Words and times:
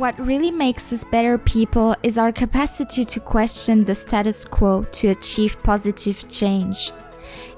What 0.00 0.18
really 0.18 0.50
makes 0.50 0.94
us 0.94 1.04
better 1.04 1.36
people 1.36 1.94
is 2.02 2.16
our 2.16 2.32
capacity 2.32 3.04
to 3.04 3.20
question 3.20 3.82
the 3.82 3.94
status 3.94 4.46
quo 4.46 4.84
to 4.92 5.08
achieve 5.08 5.62
positive 5.62 6.26
change. 6.26 6.90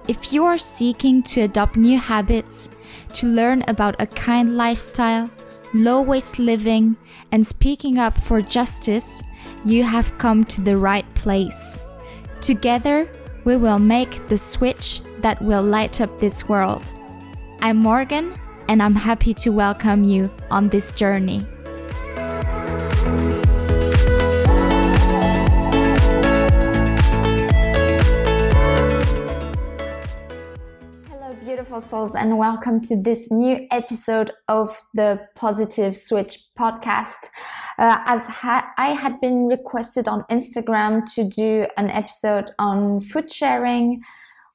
If 0.09 0.33
you 0.33 0.45
are 0.47 0.59
seeking 0.59 1.23
to 1.23 1.43
adopt 1.43 1.77
new 1.77 2.01
habits, 2.01 2.71
to 3.13 3.29
learn 3.29 3.63
about 3.69 3.95
a 4.03 4.09
kind 4.09 4.57
lifestyle, 4.57 5.31
low 5.73 6.01
waste 6.03 6.41
living, 6.41 6.97
and 7.31 7.47
speaking 7.47 8.01
up 8.01 8.19
for 8.19 8.41
justice, 8.41 9.23
you 9.65 9.85
have 9.85 10.19
come 10.19 10.43
to 10.47 10.63
the 10.63 10.77
right 10.77 11.07
place. 11.15 11.81
Together, 12.41 13.09
we 13.45 13.57
will 13.57 13.79
make 13.79 14.27
the 14.27 14.37
switch 14.37 15.03
that 15.19 15.41
will 15.41 15.63
light 15.63 16.01
up 16.01 16.19
this 16.19 16.49
world. 16.49 16.93
I'm 17.61 17.77
Morgan, 17.77 18.35
and 18.67 18.83
I'm 18.83 18.97
happy 18.97 19.33
to 19.35 19.51
welcome 19.51 20.03
you 20.03 20.29
on 20.51 20.71
this 20.71 20.91
journey. 20.91 21.47
And 31.91 32.39
welcome 32.39 32.81
to 32.83 32.97
this 32.97 33.31
new 33.33 33.67
episode 33.73 34.31
of 34.47 34.81
the 34.95 35.27
Positive 35.35 35.97
Switch 35.97 36.39
podcast. 36.57 37.29
Uh, 37.77 37.99
as 38.07 38.29
ha- 38.29 38.73
I 38.79 38.91
had 38.91 39.21
been 39.21 39.47
requested 39.47 40.07
on 40.07 40.23
Instagram 40.31 41.05
to 41.15 41.29
do 41.29 41.67
an 41.77 41.91
episode 41.91 42.51
on 42.59 43.01
food 43.01 43.31
sharing 43.31 44.01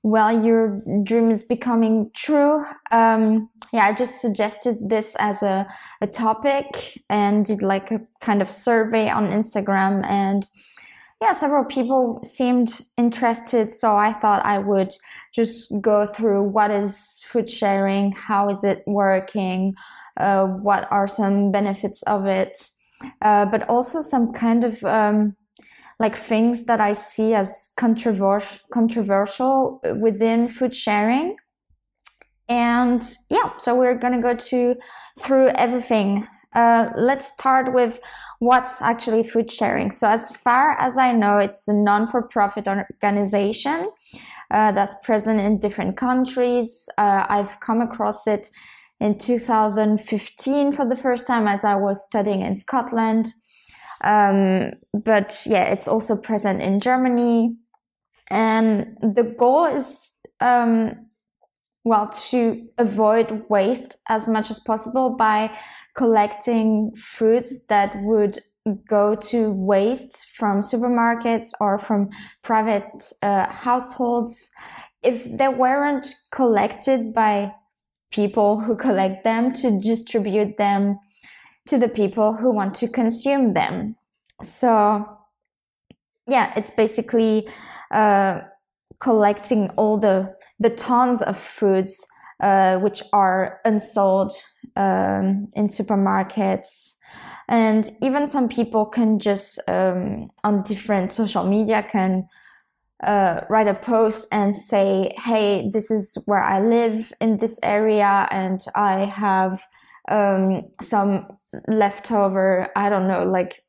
while 0.03 0.43
your 0.43 0.81
dream 1.03 1.29
is 1.29 1.43
becoming 1.43 2.11
true. 2.15 2.63
Um, 2.91 3.49
yeah, 3.73 3.83
I 3.83 3.93
just 3.93 4.21
suggested 4.21 4.89
this 4.89 5.15
as 5.19 5.43
a, 5.43 5.67
a 5.99 6.07
topic 6.07 6.65
and 7.09 7.45
did 7.45 7.61
like 7.61 7.91
a 7.91 8.01
kind 8.21 8.41
of 8.41 8.49
survey 8.49 9.09
on 9.09 9.27
Instagram 9.31 10.05
and 10.05 10.43
yeah, 11.21 11.31
several 11.33 11.65
people 11.65 12.19
seemed 12.23 12.69
interested. 12.97 13.73
So 13.73 13.97
I 13.97 14.13
thought 14.13 14.45
I 14.45 14.59
would 14.59 14.91
just 15.33 15.73
go 15.81 16.05
through 16.05 16.43
what 16.43 16.69
is 16.69 17.23
food 17.25 17.49
sharing, 17.49 18.11
how 18.11 18.49
is 18.49 18.63
it 18.63 18.83
working, 18.85 19.73
uh, 20.17 20.45
what 20.45 20.87
are 20.91 21.07
some 21.07 21.51
benefits 21.51 22.03
of 22.03 22.25
it, 22.27 22.57
uh, 23.21 23.45
but 23.45 23.67
also 23.67 24.01
some 24.01 24.31
kind 24.31 24.63
of 24.63 24.83
um, 24.83 25.35
like 25.99 26.15
things 26.15 26.65
that 26.65 26.79
I 26.79 26.93
see 26.93 27.33
as 27.33 27.73
controversial 27.79 28.59
controversial 28.71 29.81
within 29.99 30.47
food 30.47 30.75
sharing. 30.75 31.35
And 32.49 33.03
yeah, 33.29 33.57
so 33.57 33.75
we're 33.75 33.95
gonna 33.97 34.21
go 34.21 34.35
to 34.35 34.75
through 35.19 35.49
everything 35.49 36.27
uh, 36.57 36.89
let's 36.95 37.27
start 37.27 37.71
with 37.71 37.99
what's 38.39 38.81
actually 38.81 39.21
food 39.21 39.51
sharing. 39.51 39.91
So, 39.91 40.09
as 40.09 40.35
far 40.35 40.71
as 40.79 40.97
I 40.97 41.11
know, 41.11 41.37
it's 41.37 41.67
a 41.67 41.73
non-for-profit 41.73 42.67
organization 42.67 43.91
uh, 44.49 44.71
that's 44.71 44.95
present 45.05 45.39
in 45.39 45.59
different 45.59 45.97
countries. 45.97 46.89
Uh, 46.97 47.27
I've 47.29 47.59
come 47.59 47.79
across 47.79 48.25
it 48.25 48.47
in 48.99 49.19
2015 49.19 50.71
for 50.71 50.83
the 50.83 50.95
first 50.95 51.27
time 51.27 51.47
as 51.47 51.63
I 51.63 51.75
was 51.75 52.03
studying 52.03 52.41
in 52.41 52.55
Scotland. 52.55 53.27
Um, 54.03 54.71
but 54.93 55.43
yeah, 55.45 55.71
it's 55.71 55.87
also 55.87 56.19
present 56.19 56.63
in 56.63 56.79
Germany, 56.79 57.55
and 58.31 58.97
the 59.01 59.35
goal 59.37 59.65
is 59.65 60.25
um, 60.39 61.06
well, 61.87 62.09
to 62.29 62.67
avoid 62.77 63.45
waste 63.49 64.03
as 64.09 64.27
much 64.27 64.49
as 64.49 64.59
possible 64.59 65.09
by 65.09 65.51
collecting 65.95 66.91
foods 66.95 67.65
that 67.67 67.95
would 68.03 68.37
go 68.89 69.15
to 69.15 69.51
waste 69.51 70.35
from 70.35 70.61
supermarkets 70.61 71.53
or 71.59 71.77
from 71.77 72.09
private 72.43 72.91
uh, 73.23 73.47
households. 73.49 74.51
If 75.03 75.37
they 75.37 75.47
weren't 75.47 76.05
collected 76.31 77.13
by 77.13 77.53
people 78.11 78.59
who 78.59 78.75
collect 78.75 79.23
them 79.23 79.53
to 79.53 79.79
distribute 79.79 80.57
them 80.57 80.99
to 81.67 81.77
the 81.77 81.89
people 81.89 82.33
who 82.33 82.51
want 82.51 82.75
to 82.75 82.87
consume 82.87 83.53
them. 83.53 83.95
So, 84.41 85.05
yeah, 86.27 86.53
it's 86.55 86.71
basically, 86.71 87.47
uh, 87.91 88.41
collecting 88.99 89.69
all 89.77 89.97
the 89.97 90.35
the 90.59 90.69
tons 90.69 91.21
of 91.21 91.37
foods 91.37 92.07
uh, 92.39 92.79
which 92.79 93.01
are 93.13 93.59
unsold 93.65 94.31
um, 94.75 95.47
in 95.55 95.67
supermarkets. 95.67 96.97
And 97.49 97.89
even 98.01 98.27
some 98.27 98.49
people 98.49 98.85
can 98.85 99.19
just 99.19 99.61
um, 99.67 100.29
on 100.43 100.63
different 100.63 101.11
social 101.11 101.47
media 101.47 101.83
can 101.83 102.27
uh, 103.03 103.41
write 103.49 103.67
a 103.67 103.75
post 103.75 104.27
and 104.33 104.55
say 104.55 105.13
hey 105.17 105.69
this 105.71 105.91
is 105.91 106.23
where 106.25 106.41
i 106.41 106.59
live 106.59 107.11
in 107.21 107.37
this 107.37 107.59
area 107.61 108.27
and 108.31 108.59
i 108.75 109.01
have 109.01 109.61
um, 110.09 110.63
some 110.81 111.27
leftover 111.67 112.69
i 112.75 112.89
don't 112.89 113.07
know 113.07 113.23
like 113.23 113.63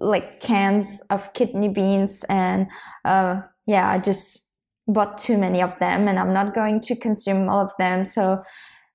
like 0.00 0.40
cans 0.40 1.04
of 1.10 1.32
kidney 1.32 1.68
beans 1.68 2.24
and 2.28 2.68
uh, 3.04 3.42
yeah, 3.66 3.88
I 3.88 3.98
just 3.98 4.58
bought 4.86 5.18
too 5.18 5.36
many 5.38 5.62
of 5.62 5.78
them 5.78 6.08
and 6.08 6.18
I'm 6.18 6.32
not 6.32 6.54
going 6.54 6.80
to 6.80 6.96
consume 6.96 7.48
all 7.48 7.64
of 7.64 7.72
them. 7.78 8.04
So 8.04 8.42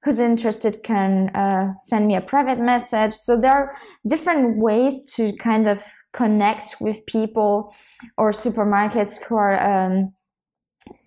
who's 0.03 0.19
interested 0.19 0.77
can 0.83 1.29
uh, 1.29 1.73
send 1.79 2.07
me 2.07 2.15
a 2.15 2.21
private 2.21 2.59
message. 2.59 3.11
So 3.11 3.39
there 3.39 3.51
are 3.51 3.75
different 4.07 4.57
ways 4.57 5.13
to 5.15 5.33
kind 5.37 5.67
of 5.67 5.83
connect 6.13 6.77
with 6.81 7.05
people 7.05 7.73
or 8.17 8.31
supermarkets 8.31 9.23
who 9.27 9.35
are, 9.35 9.61
um, 9.61 10.13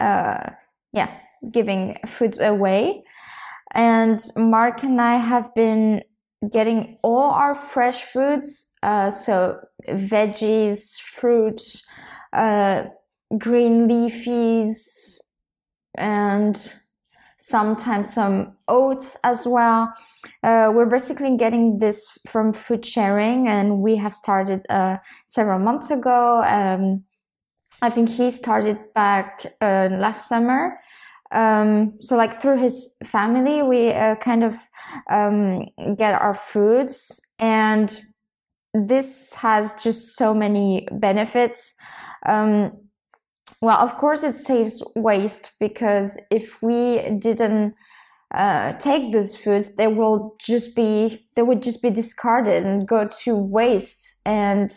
uh, 0.00 0.50
yeah, 0.92 1.10
giving 1.52 1.96
food 2.06 2.40
away. 2.40 3.00
And 3.74 4.18
Mark 4.36 4.84
and 4.84 5.00
I 5.00 5.16
have 5.16 5.52
been 5.54 6.02
getting 6.52 6.98
all 7.02 7.30
our 7.30 7.54
fresh 7.54 8.02
foods, 8.02 8.76
uh, 8.82 9.10
so 9.10 9.58
veggies, 9.88 11.00
fruits, 11.00 11.90
uh, 12.32 12.84
green 13.38 13.88
leafies 13.88 15.18
and 15.96 16.56
sometimes 17.38 18.14
some 18.14 18.56
oats 18.68 19.18
as 19.22 19.46
well. 19.46 19.90
Uh, 20.42 20.72
we're 20.74 20.88
basically 20.88 21.36
getting 21.36 21.78
this 21.78 22.18
from 22.26 22.52
food 22.52 22.84
sharing 22.84 23.48
and 23.48 23.80
we 23.80 23.96
have 23.96 24.12
started 24.12 24.64
uh, 24.70 24.96
several 25.26 25.58
months 25.58 25.90
ago. 25.90 26.42
Um, 26.42 27.04
I 27.82 27.90
think 27.90 28.08
he 28.08 28.30
started 28.30 28.78
back 28.94 29.44
uh, 29.60 29.88
last 29.90 30.28
summer. 30.28 30.74
Um, 31.30 31.94
so 31.98 32.16
like 32.16 32.32
through 32.32 32.58
his 32.58 32.96
family, 33.04 33.62
we 33.62 33.90
uh, 33.92 34.14
kind 34.16 34.44
of 34.44 34.54
um, 35.10 35.66
get 35.96 36.20
our 36.20 36.34
foods 36.34 37.34
and 37.38 37.90
this 38.74 39.36
has 39.36 39.82
just 39.82 40.16
so 40.16 40.34
many 40.34 40.86
benefits. 40.92 41.80
Um, 42.26 42.72
well, 43.62 43.78
of 43.78 43.96
course, 43.96 44.24
it 44.24 44.34
saves 44.34 44.82
waste 44.96 45.56
because 45.60 46.20
if 46.30 46.60
we 46.60 47.00
didn't 47.18 47.74
uh, 48.34 48.72
take 48.74 49.12
these 49.12 49.42
foods, 49.42 49.76
they 49.76 49.86
will 49.86 50.34
just 50.40 50.74
be 50.74 51.24
they 51.36 51.42
would 51.42 51.62
just 51.62 51.82
be 51.82 51.90
discarded 51.90 52.66
and 52.66 52.86
go 52.86 53.08
to 53.22 53.36
waste. 53.36 54.20
And 54.26 54.70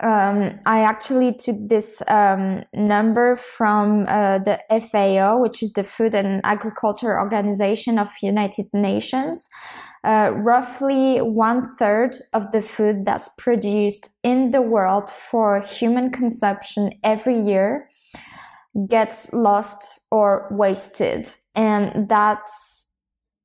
um, 0.00 0.60
I 0.64 0.82
actually 0.82 1.34
took 1.34 1.56
this 1.68 2.02
um, 2.08 2.62
number 2.72 3.34
from 3.34 4.06
uh, 4.08 4.38
the 4.38 4.60
FAO, 4.70 5.38
which 5.38 5.62
is 5.62 5.72
the 5.72 5.82
Food 5.82 6.14
and 6.14 6.40
Agriculture 6.44 7.18
Organization 7.18 7.98
of 7.98 8.08
United 8.22 8.66
Nations. 8.72 9.50
Uh, 10.04 10.32
roughly 10.36 11.18
one 11.18 11.60
third 11.76 12.14
of 12.32 12.52
the 12.52 12.62
food 12.62 13.04
that's 13.04 13.28
produced 13.36 14.20
in 14.22 14.52
the 14.52 14.62
world 14.62 15.10
for 15.10 15.60
human 15.60 16.10
consumption 16.10 16.90
every 17.02 17.36
year 17.36 17.84
gets 18.88 19.32
lost 19.34 20.06
or 20.12 20.46
wasted. 20.52 21.26
And 21.56 22.08
that's 22.08 22.94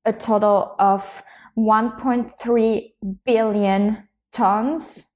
a 0.06 0.14
total 0.14 0.76
of 0.78 1.24
1.3 1.58 2.92
billion 3.26 4.08
tons. 4.32 5.13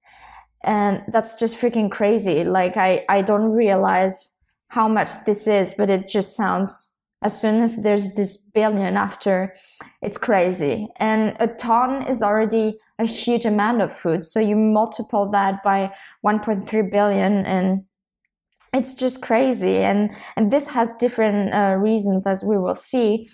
And 0.68 1.04
that's 1.08 1.40
just 1.40 1.60
freaking 1.60 1.90
crazy. 1.90 2.44
Like 2.44 2.78
I, 2.78 3.06
I 3.10 3.24
don't 3.24 3.52
realize 3.52 4.42
how 4.70 4.88
much 4.88 5.10
this 5.26 5.48
is, 5.48 5.74
but 5.74 5.90
it 5.90 6.08
just 6.08 6.36
sounds 6.36 6.98
as 7.24 7.40
soon 7.40 7.62
as 7.64 7.82
there's 7.82 8.14
this 8.14 8.38
billion 8.38 8.96
after, 8.96 9.54
it's 10.02 10.18
crazy. 10.18 10.88
And 10.98 11.36
a 11.40 11.48
ton 11.48 12.06
is 12.06 12.22
already 12.22 12.78
a 13.00 13.06
huge 13.06 13.46
amount 13.46 13.82
of 13.82 13.92
food. 13.92 14.24
So 14.24 14.40
you 14.40 14.56
multiply 14.56 15.26
that 15.32 15.64
by 15.64 15.94
1.3 16.26 16.92
billion 16.92 17.46
and 17.46 17.86
it's 18.74 18.94
just 18.94 19.24
crazy. 19.24 19.78
And, 19.78 20.12
and 20.36 20.52
this 20.52 20.70
has 20.70 20.94
different 21.00 21.54
uh, 21.54 21.76
reasons 21.80 22.28
as 22.28 22.44
we 22.48 22.58
will 22.58 22.76
see. 22.76 23.28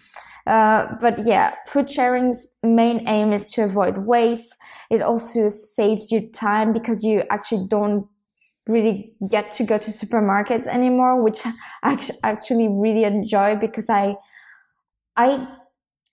Uh, 0.46 0.96
but 1.00 1.20
yeah, 1.26 1.56
food 1.68 1.90
sharing's 1.90 2.56
main 2.64 3.08
aim 3.08 3.32
is 3.32 3.48
to 3.54 3.64
avoid 3.64 4.06
waste. 4.06 4.58
It 4.94 5.02
also 5.02 5.50
saves 5.50 6.12
you 6.12 6.30
time 6.30 6.72
because 6.72 7.04
you 7.04 7.24
actually 7.32 7.66
don't 7.68 8.08
really 8.68 9.16
get 9.32 9.50
to 9.58 9.64
go 9.66 9.78
to 9.78 9.92
supermarkets 9.92 10.68
anymore, 10.68 11.24
which 11.24 11.40
I 11.84 12.00
actually 12.24 12.70
really 12.70 13.04
enjoy 13.04 13.56
because 13.56 13.90
I, 13.90 14.16
I, 15.18 15.48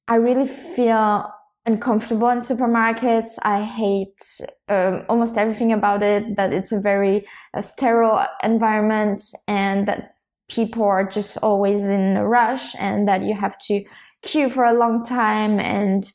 I 0.09 0.15
really 0.15 0.49
feel 0.49 1.31
uncomfortable 1.67 2.31
in 2.31 2.39
supermarkets. 2.39 3.39
I 3.43 3.63
hate 3.63 4.21
um, 4.69 5.05
almost 5.11 5.37
everything 5.37 5.73
about 5.73 6.03
it. 6.03 6.37
That 6.37 6.53
it's 6.53 6.73
a 6.73 6.81
very 6.81 7.27
uh, 7.53 7.61
sterile 7.61 8.25
environment, 8.43 9.21
and 9.47 9.87
that 9.89 10.13
people 10.49 10.85
are 10.85 11.07
just 11.07 11.37
always 11.43 11.87
in 11.87 12.17
a 12.17 12.27
rush, 12.27 12.75
and 12.81 13.07
that 13.09 13.23
you 13.23 13.35
have 13.35 13.59
to 13.69 13.85
queue 14.23 14.49
for 14.49 14.65
a 14.65 14.73
long 14.73 15.05
time, 15.05 15.61
and 15.61 16.11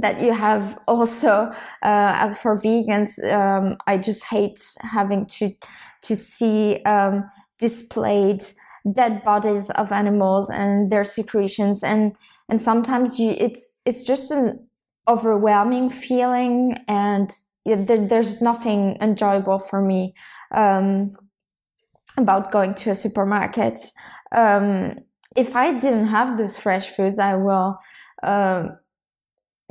that 0.00 0.20
you 0.20 0.32
have 0.32 0.78
also 0.88 1.52
uh, 1.82 2.12
as 2.16 2.40
for 2.40 2.56
vegans 2.56 3.22
um, 3.32 3.76
i 3.86 3.98
just 3.98 4.30
hate 4.30 4.60
having 4.82 5.26
to 5.26 5.50
to 6.02 6.16
see 6.16 6.82
um, 6.84 7.30
displayed 7.58 8.42
dead 8.90 9.24
bodies 9.24 9.70
of 9.70 9.92
animals 9.92 10.50
and 10.50 10.90
their 10.90 11.04
secretions. 11.04 11.82
And 11.82 12.14
and 12.48 12.60
sometimes 12.60 13.18
you 13.18 13.34
it's 13.38 13.80
it's 13.86 14.04
just 14.04 14.30
an 14.30 14.66
overwhelming 15.08 15.88
feeling 15.90 16.76
and 16.88 17.30
there, 17.64 18.06
there's 18.06 18.42
nothing 18.42 18.96
enjoyable 19.00 19.58
for 19.58 19.80
me 19.80 20.14
um, 20.50 21.16
about 22.18 22.52
going 22.52 22.74
to 22.74 22.90
a 22.90 22.94
supermarket. 22.94 23.78
Um, 24.32 24.96
if 25.34 25.56
i 25.56 25.72
didn't 25.72 26.08
have 26.08 26.36
these 26.36 26.58
fresh 26.58 26.90
foods 26.90 27.18
i 27.18 27.34
will 27.34 27.78
uh, 28.22 28.68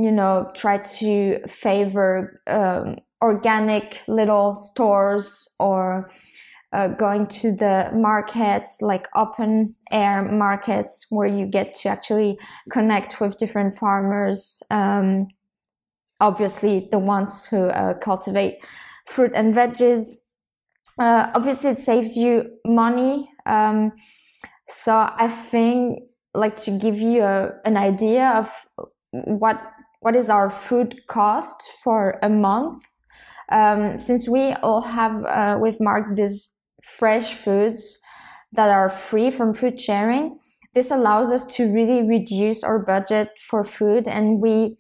you 0.04 0.12
know, 0.12 0.52
try 0.56 0.78
to 1.00 1.40
favor 1.48 2.42
um, 2.48 2.98
organic 3.22 4.02
little 4.08 4.56
stores 4.56 5.56
or 5.60 6.10
uh, 6.74 6.88
going 6.88 7.28
to 7.28 7.54
the 7.56 7.92
markets, 7.94 8.80
like 8.82 9.08
open 9.16 9.76
air 9.92 10.24
markets, 10.32 11.06
where 11.10 11.28
you 11.28 11.46
get 11.46 11.76
to 11.76 11.90
actually 11.90 12.40
connect 12.72 13.20
with 13.20 13.38
different 13.38 13.74
farmers. 13.76 14.64
Um, 14.72 15.28
obviously, 16.20 16.88
the 16.92 17.00
ones 17.00 17.48
who 17.50 17.66
uh, 17.66 17.96
cultivate 17.96 18.66
fruit 19.06 19.32
and 19.36 19.54
veggies. 19.54 20.16
Uh, 20.98 21.32
obviously, 21.36 21.72
it 21.72 21.78
saves 21.78 22.16
you 22.16 22.50
money. 22.66 23.30
Um, 23.46 23.92
so 24.68 25.10
I 25.14 25.28
think, 25.28 26.04
like, 26.34 26.56
to 26.58 26.78
give 26.82 26.96
you 26.96 27.24
a, 27.24 27.52
an 27.66 27.76
idea 27.76 28.30
of 28.30 28.50
what 29.12 29.62
what 30.02 30.16
is 30.16 30.30
our 30.30 30.50
food 30.50 31.08
cost 31.08 31.72
for 31.84 32.20
a 32.22 32.30
month. 32.30 32.80
Um, 33.50 34.00
since 34.00 34.28
we 34.28 34.54
all 34.64 34.82
have 34.82 35.24
uh, 35.26 35.58
we've 35.62 35.80
marked 35.80 36.16
these 36.16 36.66
fresh 36.84 37.34
foods 37.34 38.04
that 38.52 38.70
are 38.70 38.90
free 38.90 39.30
from 39.30 39.54
food 39.54 39.80
sharing, 39.80 40.40
this 40.74 40.92
allows 40.92 41.32
us 41.32 41.46
to 41.56 41.74
really 41.74 42.02
reduce 42.02 42.64
our 42.64 42.80
budget 42.80 43.30
for 43.50 43.64
food, 43.64 44.08
and 44.08 44.42
we 44.42 44.78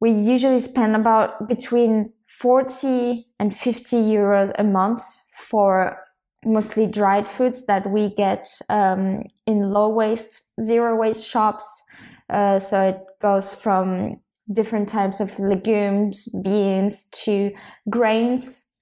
we 0.00 0.10
usually 0.10 0.60
spend 0.60 0.94
about 0.94 1.48
between 1.48 2.12
40 2.24 3.26
and 3.40 3.52
50 3.52 3.96
euros 3.96 4.52
a 4.58 4.64
month 4.64 5.00
for 5.48 5.98
mostly 6.44 6.86
dried 6.86 7.26
foods 7.26 7.66
that 7.66 7.90
we 7.90 8.14
get 8.14 8.46
um, 8.70 9.24
in 9.46 9.72
low 9.72 9.88
waste, 9.88 10.52
zero 10.60 10.94
waste 10.94 11.28
shops. 11.28 11.84
Uh, 12.30 12.58
so 12.60 12.90
it 12.90 13.07
goes 13.20 13.60
from 13.60 14.20
different 14.52 14.88
types 14.88 15.20
of 15.20 15.38
legumes, 15.38 16.28
beans 16.42 17.08
to 17.24 17.52
grains. 17.90 18.78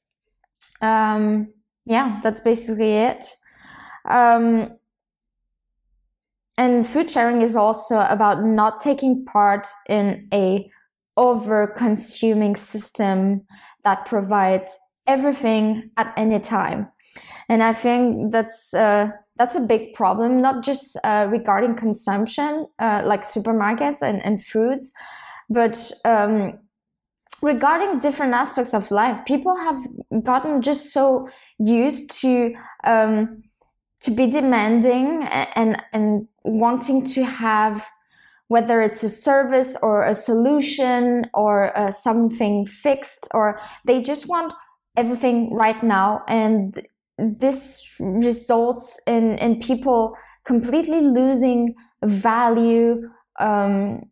Um, 0.80 1.52
yeah, 1.84 2.20
that's 2.22 2.40
basically 2.40 2.92
it. 2.92 3.24
Um, 4.08 4.78
and 6.58 6.86
food 6.86 7.10
sharing 7.10 7.42
is 7.42 7.56
also 7.56 8.00
about 8.00 8.42
not 8.42 8.80
taking 8.80 9.24
part 9.24 9.66
in 9.88 10.28
a 10.32 10.70
over 11.16 11.66
consuming 11.66 12.56
system 12.56 13.42
that 13.84 14.06
provides 14.06 14.78
everything 15.06 15.90
at 15.96 16.12
any 16.16 16.40
time. 16.40 16.88
And 17.48 17.62
I 17.62 17.72
think 17.72 18.32
that's, 18.32 18.74
uh, 18.74 19.12
that's 19.36 19.56
a 19.56 19.60
big 19.60 19.94
problem, 19.94 20.40
not 20.40 20.64
just 20.64 20.98
uh, 21.04 21.26
regarding 21.30 21.76
consumption, 21.76 22.66
uh, 22.78 23.02
like 23.04 23.20
supermarkets 23.20 24.02
and, 24.02 24.24
and 24.24 24.42
foods, 24.42 24.94
but 25.50 25.90
um, 26.04 26.58
regarding 27.42 27.98
different 28.00 28.32
aspects 28.32 28.74
of 28.74 28.90
life. 28.90 29.24
People 29.26 29.56
have 29.56 29.76
gotten 30.24 30.62
just 30.62 30.92
so 30.92 31.28
used 31.58 32.20
to 32.22 32.54
um, 32.84 33.42
to 34.02 34.10
be 34.10 34.30
demanding 34.30 35.26
and 35.54 35.82
and 35.92 36.28
wanting 36.44 37.04
to 37.04 37.24
have 37.24 37.86
whether 38.48 38.80
it's 38.80 39.02
a 39.02 39.10
service 39.10 39.76
or 39.82 40.04
a 40.04 40.14
solution 40.14 41.26
or 41.34 41.76
uh, 41.76 41.90
something 41.90 42.64
fixed 42.64 43.28
or 43.34 43.60
they 43.84 44.00
just 44.00 44.28
want 44.28 44.52
everything 44.96 45.52
right 45.52 45.82
now 45.82 46.22
and 46.28 46.86
this 47.18 47.96
results 48.00 49.00
in, 49.06 49.38
in 49.38 49.60
people 49.60 50.14
completely 50.44 51.00
losing 51.00 51.74
value 52.04 53.08
um, 53.38 54.02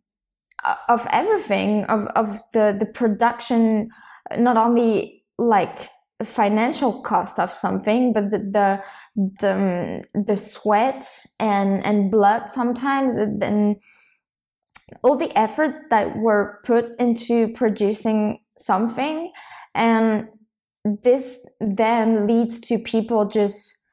of 0.89 1.07
everything 1.13 1.85
of, 1.85 2.07
of 2.17 2.41
the, 2.53 2.75
the 2.79 2.87
production 2.87 3.89
not 4.39 4.57
only 4.57 5.23
like 5.39 5.89
financial 6.23 7.03
cost 7.03 7.39
of 7.39 7.51
something 7.51 8.13
but 8.13 8.31
the 8.31 8.39
the 8.39 8.83
the, 9.15 10.05
the 10.15 10.37
sweat 10.37 11.05
and 11.39 11.85
and 11.85 12.11
blood 12.11 12.49
sometimes 12.49 13.17
and 13.17 13.77
all 15.03 15.17
the 15.17 15.37
efforts 15.37 15.81
that 15.91 16.17
were 16.17 16.61
put 16.65 16.99
into 17.01 17.49
producing 17.53 18.41
something. 18.59 19.31
And 19.75 20.29
this 20.85 21.49
then 21.61 22.27
leads 22.27 22.61
to 22.61 22.79
people 22.79 23.25
just 23.25 23.85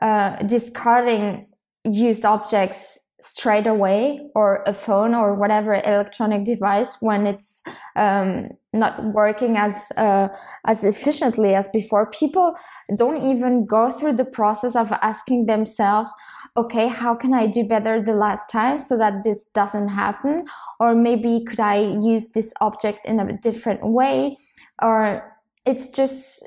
uh, 0.00 0.36
discarding 0.42 1.46
used 1.84 2.24
objects 2.24 3.12
straight 3.20 3.66
away 3.66 4.20
or 4.34 4.62
a 4.66 4.72
phone 4.72 5.14
or 5.14 5.34
whatever 5.34 5.74
electronic 5.74 6.44
device 6.44 6.98
when 7.00 7.26
it's 7.26 7.64
um, 7.96 8.48
not 8.72 9.02
working 9.12 9.56
as 9.56 9.90
uh, 9.96 10.28
as 10.66 10.84
efficiently 10.84 11.54
as 11.54 11.68
before. 11.68 12.10
People 12.10 12.54
don't 12.96 13.22
even 13.22 13.66
go 13.66 13.90
through 13.90 14.14
the 14.14 14.24
process 14.24 14.76
of 14.76 14.92
asking 15.02 15.46
themselves 15.46 16.10
okay 16.56 16.88
how 16.88 17.14
can 17.14 17.32
i 17.34 17.46
do 17.46 17.68
better 17.68 18.00
the 18.00 18.14
last 18.14 18.50
time 18.50 18.80
so 18.80 18.96
that 18.96 19.24
this 19.24 19.50
doesn't 19.52 19.88
happen? 19.88 20.42
Or 20.80 20.94
maybe 20.94 21.44
could 21.44 21.60
i 21.60 21.76
use 21.78 22.32
this 22.32 22.54
object 22.60 23.04
in 23.04 23.20
a 23.20 23.36
different 23.38 23.84
way? 23.84 24.36
Or 24.80 25.37
it's 25.68 25.92
just 25.92 26.44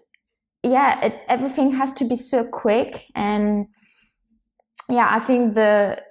yeah 0.63 1.05
it, 1.05 1.13
everything 1.27 1.71
has 1.73 1.93
to 1.93 2.07
be 2.07 2.15
so 2.15 2.47
quick. 2.49 3.05
And 3.15 3.67
yeah 4.89 5.07
i 5.09 5.19
think 5.19 5.55
the 5.55 6.01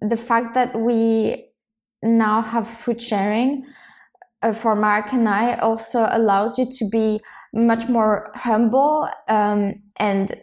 the 0.00 0.16
fact 0.16 0.54
that 0.54 0.74
we 0.78 1.48
now 2.02 2.42
have 2.42 2.66
food 2.66 3.00
sharing 3.00 3.64
uh, 4.42 4.52
for 4.52 4.74
mark 4.76 5.12
and 5.12 5.28
i 5.28 5.54
also 5.56 6.06
allows 6.10 6.58
you 6.58 6.66
to 6.70 6.88
be 6.90 7.20
much 7.52 7.88
more 7.88 8.30
humble 8.34 9.08
um, 9.28 9.74
and 9.96 10.34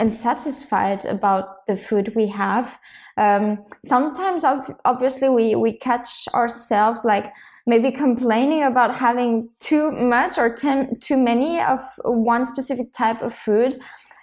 and 0.00 0.12
satisfied 0.12 1.04
about 1.04 1.66
the 1.66 1.74
food 1.74 2.12
we 2.14 2.28
have. 2.28 2.78
Um, 3.16 3.64
sometimes 3.82 4.44
obviously 4.84 5.28
we 5.28 5.56
we 5.56 5.76
catch 5.76 6.28
ourselves 6.34 7.04
like 7.04 7.32
maybe 7.68 7.92
complaining 7.92 8.62
about 8.62 8.96
having 8.96 9.50
too 9.60 9.92
much 9.92 10.38
or 10.38 10.56
too 10.56 11.16
many 11.22 11.60
of 11.60 11.78
one 12.02 12.46
specific 12.46 12.86
type 12.96 13.20
of 13.20 13.32
food. 13.32 13.74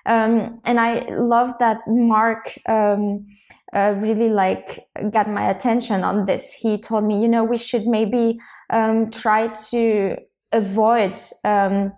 Um, 0.07 0.55
and 0.65 0.79
I 0.79 1.05
love 1.11 1.53
that 1.59 1.81
Mark 1.87 2.49
um, 2.67 3.23
uh, 3.71 3.93
really 3.97 4.29
like 4.29 4.87
got 5.11 5.27
my 5.29 5.49
attention 5.49 6.03
on 6.03 6.25
this. 6.25 6.53
He 6.53 6.81
told 6.81 7.05
me, 7.05 7.21
you 7.21 7.27
know, 7.27 7.43
we 7.43 7.57
should 7.57 7.85
maybe 7.85 8.39
um, 8.71 9.11
try 9.11 9.49
to 9.69 10.17
avoid 10.51 11.19
um, 11.43 11.93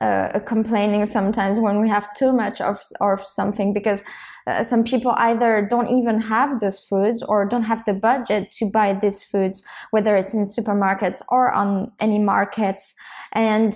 uh, 0.00 0.40
complaining 0.46 1.06
sometimes 1.06 1.58
when 1.58 1.80
we 1.80 1.88
have 1.88 2.12
too 2.14 2.32
much 2.32 2.60
of, 2.60 2.78
of 3.00 3.20
something 3.22 3.72
because 3.72 4.04
uh, 4.46 4.64
some 4.64 4.84
people 4.84 5.12
either 5.16 5.66
don't 5.68 5.90
even 5.90 6.20
have 6.20 6.60
those 6.60 6.80
foods 6.80 7.22
or 7.22 7.44
don't 7.44 7.62
have 7.62 7.84
the 7.84 7.94
budget 7.94 8.50
to 8.52 8.70
buy 8.70 8.92
these 8.94 9.22
foods, 9.22 9.66
whether 9.90 10.16
it's 10.16 10.34
in 10.34 10.44
supermarkets 10.44 11.22
or 11.28 11.50
on 11.50 11.92
any 12.00 12.18
markets. 12.18 12.94
And 13.32 13.72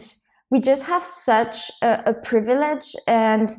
we 0.51 0.61
just 0.61 0.87
have 0.89 1.03
such 1.03 1.71
a, 1.83 2.11
a 2.11 2.15
privilege 2.15 2.95
and 3.07 3.51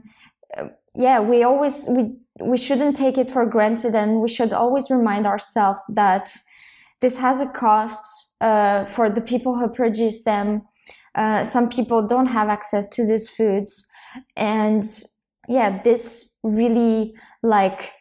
uh, 0.57 0.69
yeah, 0.95 1.19
we 1.19 1.43
always, 1.43 1.87
we, 1.89 2.15
we 2.41 2.57
shouldn't 2.57 2.95
take 2.95 3.17
it 3.17 3.29
for 3.29 3.45
granted 3.45 3.95
and 3.95 4.21
we 4.21 4.29
should 4.29 4.53
always 4.53 4.89
remind 4.89 5.27
ourselves 5.27 5.83
that 5.93 6.31
this 7.01 7.19
has 7.19 7.41
a 7.41 7.51
cost, 7.51 8.37
uh, 8.41 8.85
for 8.85 9.09
the 9.09 9.21
people 9.21 9.57
who 9.59 9.67
produce 9.67 10.23
them. 10.23 10.61
Uh, 11.13 11.43
some 11.43 11.69
people 11.69 12.07
don't 12.07 12.27
have 12.27 12.49
access 12.49 12.89
to 12.89 13.05
these 13.05 13.29
foods. 13.29 13.91
And 14.35 14.83
yeah, 15.47 15.81
this 15.83 16.39
really 16.43 17.15
like 17.43 17.91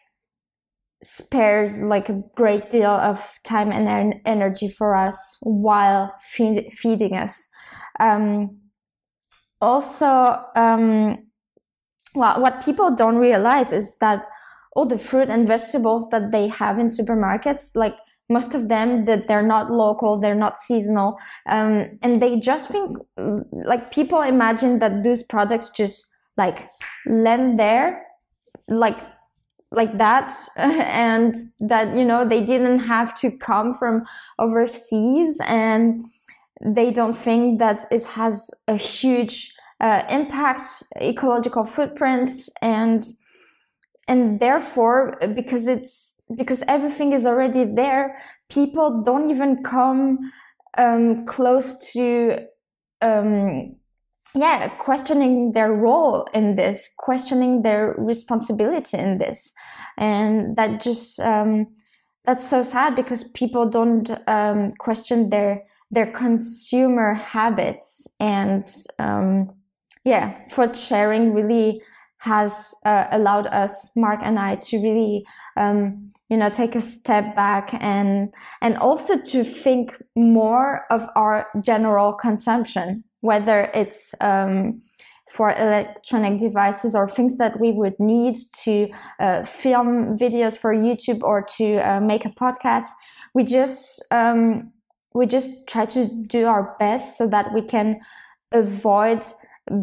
spares 1.03 1.81
like 1.83 2.09
a 2.09 2.23
great 2.35 2.71
deal 2.71 2.89
of 2.89 3.39
time 3.43 3.71
and 3.71 4.15
energy 4.25 4.67
for 4.67 4.95
us 4.95 5.37
while 5.43 6.13
feed, 6.19 6.71
feeding 6.71 7.15
us. 7.15 7.49
Um, 7.99 8.57
also, 9.61 10.43
um, 10.55 11.17
well, 12.15 12.41
what 12.41 12.63
people 12.63 12.95
don't 12.95 13.17
realize 13.17 13.71
is 13.71 13.97
that 13.99 14.25
all 14.75 14.85
the 14.85 14.97
fruit 14.97 15.29
and 15.29 15.47
vegetables 15.47 16.09
that 16.09 16.31
they 16.31 16.47
have 16.47 16.79
in 16.79 16.87
supermarkets, 16.87 17.75
like 17.75 17.95
most 18.29 18.55
of 18.55 18.67
them 18.67 19.05
that 19.05 19.27
they're 19.27 19.45
not 19.45 19.71
local, 19.71 20.19
they're 20.19 20.35
not 20.35 20.57
seasonal. 20.57 21.17
Um, 21.47 21.85
and 22.01 22.21
they 22.21 22.39
just 22.39 22.69
think 22.69 22.97
like 23.51 23.91
people 23.91 24.21
imagine 24.21 24.79
that 24.79 25.03
those 25.03 25.23
products 25.23 25.69
just 25.69 26.14
like 26.37 26.69
land 27.05 27.59
there, 27.59 28.05
like, 28.67 28.97
like 29.71 29.97
that. 29.97 30.33
and 30.57 31.35
that, 31.59 31.95
you 31.95 32.05
know, 32.05 32.25
they 32.25 32.45
didn't 32.45 32.79
have 32.79 33.13
to 33.15 33.31
come 33.37 33.73
from 33.73 34.03
overseas 34.39 35.39
and 35.47 36.01
they 36.63 36.91
don't 36.91 37.15
think 37.15 37.59
that 37.59 37.81
it 37.91 38.03
has 38.15 38.49
a 38.67 38.77
huge 38.77 39.53
uh, 39.79 40.03
impact, 40.09 40.61
ecological 41.01 41.65
footprint 41.65 42.29
and, 42.61 43.03
and 44.07 44.39
therefore, 44.39 45.17
because 45.35 45.67
it's, 45.67 46.21
because 46.35 46.63
everything 46.67 47.13
is 47.13 47.25
already 47.25 47.65
there, 47.65 48.17
people 48.49 49.03
don't 49.03 49.29
even 49.29 49.63
come, 49.63 50.31
um, 50.77 51.25
close 51.25 51.93
to, 51.93 52.45
um, 53.01 53.75
yeah, 54.35 54.67
questioning 54.77 55.53
their 55.53 55.73
role 55.73 56.27
in 56.33 56.55
this, 56.55 56.93
questioning 56.99 57.61
their 57.61 57.95
responsibility 57.97 58.97
in 58.97 59.17
this. 59.17 59.55
And 59.97 60.55
that 60.55 60.81
just, 60.81 61.19
um, 61.21 61.67
that's 62.25 62.47
so 62.47 62.63
sad 62.63 62.95
because 62.95 63.31
people 63.31 63.69
don't, 63.69 64.09
um, 64.27 64.71
question 64.79 65.29
their, 65.29 65.63
their 65.89 66.11
consumer 66.11 67.13
habits 67.13 68.15
and, 68.19 68.67
um, 68.99 69.53
yeah, 70.03 70.47
food 70.49 70.75
sharing 70.75 71.33
really 71.33 71.81
has 72.19 72.75
uh, 72.85 73.07
allowed 73.11 73.47
us, 73.47 73.91
Mark 73.95 74.19
and 74.23 74.39
I, 74.39 74.55
to 74.55 74.77
really, 74.77 75.25
um, 75.57 76.09
you 76.29 76.37
know, 76.37 76.49
take 76.49 76.75
a 76.75 76.81
step 76.81 77.35
back 77.35 77.73
and 77.79 78.33
and 78.61 78.77
also 78.77 79.17
to 79.17 79.43
think 79.43 80.01
more 80.15 80.85
of 80.89 81.07
our 81.15 81.47
general 81.61 82.13
consumption, 82.13 83.03
whether 83.25 83.69
it's 83.73 84.13
um, 84.21 84.79
for 85.27 85.49
electronic 85.49 86.39
devices 86.39 86.95
or 86.95 87.09
things 87.09 87.37
that 87.37 87.59
we 87.59 87.71
would 87.71 87.99
need 87.99 88.35
to 88.63 88.87
uh, 89.19 89.43
film 89.43 90.15
videos 90.17 90.57
for 90.57 90.73
YouTube 90.73 91.21
or 91.21 91.43
to 91.57 91.77
uh, 91.77 91.99
make 91.99 92.25
a 92.25 92.29
podcast. 92.29 92.91
We 93.33 93.43
just 93.43 94.05
um, 94.13 94.71
we 95.15 95.25
just 95.25 95.67
try 95.67 95.85
to 95.85 96.07
do 96.27 96.45
our 96.45 96.75
best 96.77 97.17
so 97.17 97.27
that 97.29 97.53
we 97.53 97.63
can 97.63 97.99
avoid 98.51 99.23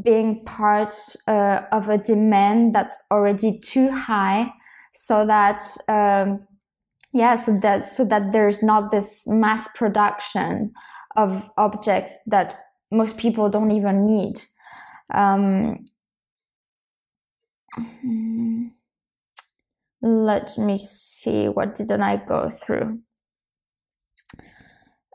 being 0.04 0.44
part 0.44 0.94
uh, 1.26 1.62
of 1.72 1.88
a 1.88 1.98
demand 1.98 2.74
that's 2.74 3.04
already 3.10 3.58
too 3.58 3.90
high 3.90 4.52
so 4.92 5.26
that 5.26 5.62
um, 5.88 6.46
yeah 7.12 7.34
so 7.34 7.58
that 7.60 7.84
so 7.84 8.04
that 8.04 8.32
there's 8.32 8.62
not 8.62 8.92
this 8.92 9.26
mass 9.26 9.68
production 9.76 10.72
of 11.16 11.48
objects 11.56 12.22
that 12.26 12.61
most 12.92 13.18
people 13.18 13.48
don't 13.48 13.72
even 13.72 14.06
need 14.06 14.36
um, 15.14 15.88
let 20.00 20.50
me 20.58 20.76
see 20.78 21.48
what 21.48 21.74
didn't 21.74 22.02
i 22.02 22.16
go 22.16 22.48
through 22.48 23.00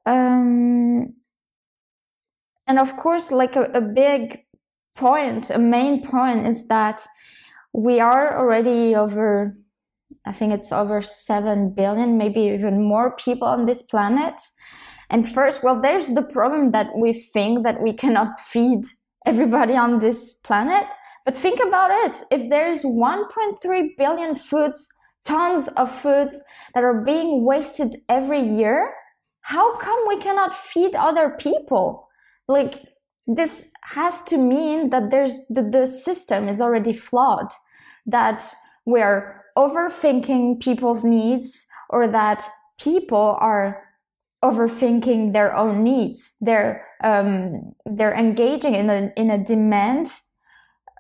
um, 0.06 1.14
and 2.68 2.80
of 2.80 2.96
course 2.98 3.32
like 3.32 3.56
a, 3.56 3.64
a 3.74 3.82
big 3.82 4.48
point, 4.98 5.50
a 5.50 5.60
main 5.60 6.06
point 6.06 6.46
is 6.46 6.68
that 6.68 7.02
we 7.72 8.00
are 8.00 8.38
already 8.38 8.96
over, 8.96 9.54
I 10.26 10.32
think 10.32 10.52
it's 10.52 10.72
over 10.72 11.02
7 11.02 11.74
billion, 11.76 12.18
maybe 12.18 12.42
even 12.42 12.84
more 12.84 13.16
people 13.16 13.48
on 13.48 13.66
this 13.66 13.84
planet. 13.84 14.42
And 15.10 15.28
first, 15.28 15.64
well, 15.64 15.82
there's 15.82 16.10
the 16.10 16.24
problem 16.24 16.70
that 16.70 16.96
we 16.96 17.14
think 17.14 17.64
that 17.64 17.82
we 17.82 17.94
cannot 17.94 18.40
feed 18.54 18.84
everybody 19.26 19.76
on 19.76 20.00
this 20.00 20.36
planet. 20.36 20.86
But 21.26 21.38
think 21.38 21.60
about 21.60 21.92
it. 21.92 22.14
If 22.32 22.50
there's 22.50 22.86
1.3 22.86 23.98
billion 23.98 24.36
foods, 24.36 24.98
tons 25.26 25.68
of 25.70 25.92
foods 25.92 26.44
that 26.74 26.84
are 26.84 27.02
being 27.02 27.44
wasted 27.44 27.94
every 28.08 28.42
year, 28.42 28.94
how 29.42 29.78
come 29.78 30.08
we 30.08 30.20
cannot 30.20 30.54
feed 30.54 30.96
other 30.96 31.30
people? 31.30 32.08
Like, 32.48 32.86
this 33.28 33.72
has 33.84 34.22
to 34.24 34.38
mean 34.38 34.88
that 34.90 35.12
there's 35.12 35.48
the, 35.50 35.64
the 35.64 35.86
system 35.86 36.48
is 36.48 36.62
already 36.62 36.94
flawed, 36.94 37.52
that 38.06 38.46
we're 38.86 39.44
overthinking 39.58 40.62
people's 40.62 41.04
needs 41.04 41.68
or 41.90 42.08
that 42.08 42.44
people 42.80 43.38
are 43.42 43.87
overthinking 44.44 45.34
their 45.34 45.56
own 45.56 45.84
needs. 45.84 46.38
They're, 46.42 46.86
um, 47.04 47.74
they're 47.86 48.14
engaging 48.14 48.76
in 48.76 48.90
a, 48.90 49.12
in 49.16 49.30
a 49.30 49.44
demand 49.44 50.08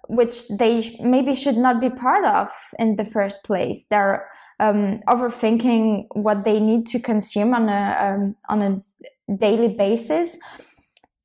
which 0.10 0.48
they 0.58 0.96
maybe 1.02 1.36
should 1.36 1.58
not 1.58 1.82
be 1.82 1.90
part 1.90 2.26
of 2.26 2.48
in 2.80 2.96
the 2.96 3.06
first 3.06 3.46
place. 3.46 3.88
They're, 3.90 4.28
um, 4.60 5.00
overthinking 5.08 6.08
what 6.14 6.46
they 6.46 6.60
need 6.60 6.88
to 6.88 7.00
consume 7.00 7.54
on 7.54 7.70
a, 7.70 7.98
um, 8.00 8.36
on 8.50 8.62
a 8.62 9.36
daily 9.36 9.68
basis 9.68 10.42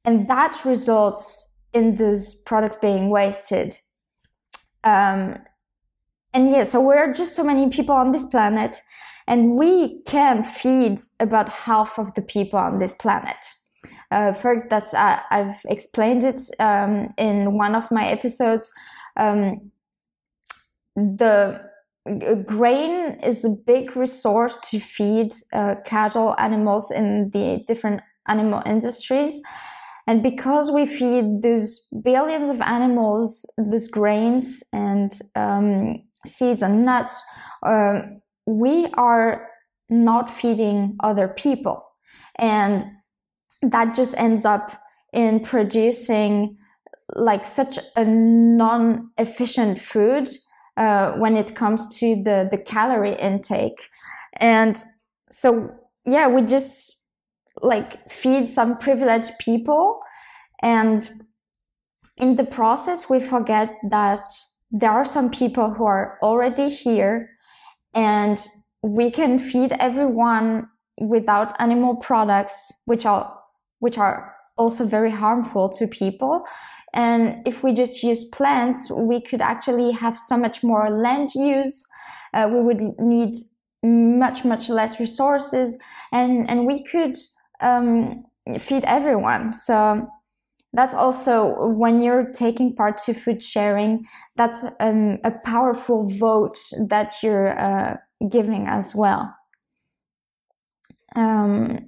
and 0.05 0.29
that 0.29 0.61
results 0.65 1.57
in 1.73 1.95
these 1.95 2.43
products 2.45 2.77
being 2.77 3.11
wasted. 3.11 3.75
Um, 4.85 5.37
and 6.35 6.51
yeah, 6.51 6.65
so 6.65 6.81
we're 6.81 7.13
just 7.13 7.37
so 7.37 7.45
many 7.45 7.69
people 7.71 7.95
on 7.95 8.13
this 8.13 8.27
planet, 8.27 8.79
and 9.27 9.57
we 9.57 10.03
can 10.03 10.43
feed 10.43 10.99
about 11.21 11.49
half 11.49 11.99
of 11.99 12.15
the 12.15 12.23
people 12.23 12.59
on 12.59 12.79
this 12.79 12.95
planet. 12.95 13.37
Uh, 14.11 14.33
first, 14.33 14.69
that's 14.69 14.95
uh, 14.95 15.21
I've 15.31 15.61
explained 15.67 16.23
it 16.23 16.41
um, 16.61 17.09
in 17.17 17.57
one 17.57 17.75
of 17.75 17.91
my 17.91 18.07
episodes. 18.07 18.73
Um, 19.17 19.73
the 20.95 21.73
grain 22.47 23.19
is 23.23 23.45
a 23.45 23.57
big 23.67 23.97
resource 23.97 24.59
to 24.71 24.79
feed 24.79 25.33
uh, 25.53 25.77
cattle, 25.85 26.35
animals 26.39 26.91
in 26.91 27.31
the 27.31 27.65
different 27.67 28.03
animal 28.29 28.63
industries. 28.67 29.43
And 30.07 30.23
because 30.23 30.73
we 30.73 30.85
feed 30.85 31.43
these 31.43 31.89
billions 32.03 32.49
of 32.49 32.61
animals 32.61 33.49
these 33.57 33.89
grains 33.89 34.65
and 34.73 35.13
um, 35.37 36.03
seeds 36.27 36.63
and 36.63 36.85
nuts, 36.85 37.25
uh, 37.63 38.03
we 38.47 38.87
are 38.95 39.49
not 39.89 40.31
feeding 40.31 40.97
other 41.01 41.29
people. 41.29 41.85
And 42.37 42.85
that 43.63 43.95
just 43.95 44.17
ends 44.19 44.45
up 44.45 44.73
in 45.13 45.41
producing 45.41 46.57
like 47.15 47.47
such 47.47 47.79
a 47.97 48.05
non-efficient 48.05 49.79
food 49.79 50.29
uh, 50.77 51.13
when 51.13 51.37
it 51.37 51.55
comes 51.55 51.99
to 52.01 52.23
the, 52.23 52.49
the 52.51 52.59
calorie 52.59 53.15
intake. 53.21 53.83
And 54.39 54.83
so, 55.31 55.71
yeah, 56.07 56.29
we 56.29 56.43
just 56.43 57.11
like 57.61 58.09
feed 58.11 58.49
some 58.49 58.79
privileged 58.79 59.33
people. 59.39 60.01
And 60.63 61.09
in 62.17 62.37
the 62.37 62.45
process, 62.45 63.11
we 63.11 63.21
forget 63.21 63.77
that 63.91 64.21
there 64.71 64.91
are 64.91 65.05
some 65.05 65.31
people 65.31 65.75
who 65.75 65.85
are 65.85 66.19
already 66.23 66.71
here 66.71 67.29
and 67.95 68.39
we 68.83 69.11
can 69.11 69.39
feed 69.39 69.73
everyone 69.79 70.69
without 71.01 71.59
animal 71.61 71.97
products, 71.97 72.83
which 72.87 73.07
are, 73.07 73.39
which 73.79 73.99
are 73.99 74.35
also 74.57 74.85
very 74.85 75.11
harmful 75.11 75.69
to 75.69 75.87
people. 75.87 76.45
And 76.93 77.47
if 77.47 77.65
we 77.65 77.73
just 77.73 78.03
use 78.03 78.29
plants, 78.29 78.91
we 78.91 79.21
could 79.21 79.41
actually 79.41 79.93
have 79.93 80.19
so 80.19 80.37
much 80.37 80.63
more 80.63 80.91
land 80.91 81.31
use. 81.35 81.87
Uh, 82.35 82.49
we 82.53 82.61
would 82.61 82.81
need 82.99 83.37
much, 83.83 84.45
much 84.45 84.69
less 84.69 85.01
resources 85.01 85.81
and, 86.13 86.49
and 86.49 86.67
we 86.67 86.83
could 86.83 87.15
um, 87.61 88.25
feed 88.59 88.85
everyone. 88.85 89.53
So 89.53 90.09
that's 90.73 90.95
also 90.95 91.67
when 91.69 92.01
you're 92.01 92.31
taking 92.33 92.75
part 92.75 92.97
to 92.97 93.13
food 93.13 93.43
sharing 93.43 94.07
that's 94.37 94.65
um, 94.81 95.19
a 95.25 95.33
powerful 95.45 96.09
vote 96.09 96.59
that 96.89 97.15
you're 97.23 97.59
uh, 97.59 97.97
giving 98.31 98.67
as 98.67 98.95
well 98.97 99.35
um, 101.17 101.79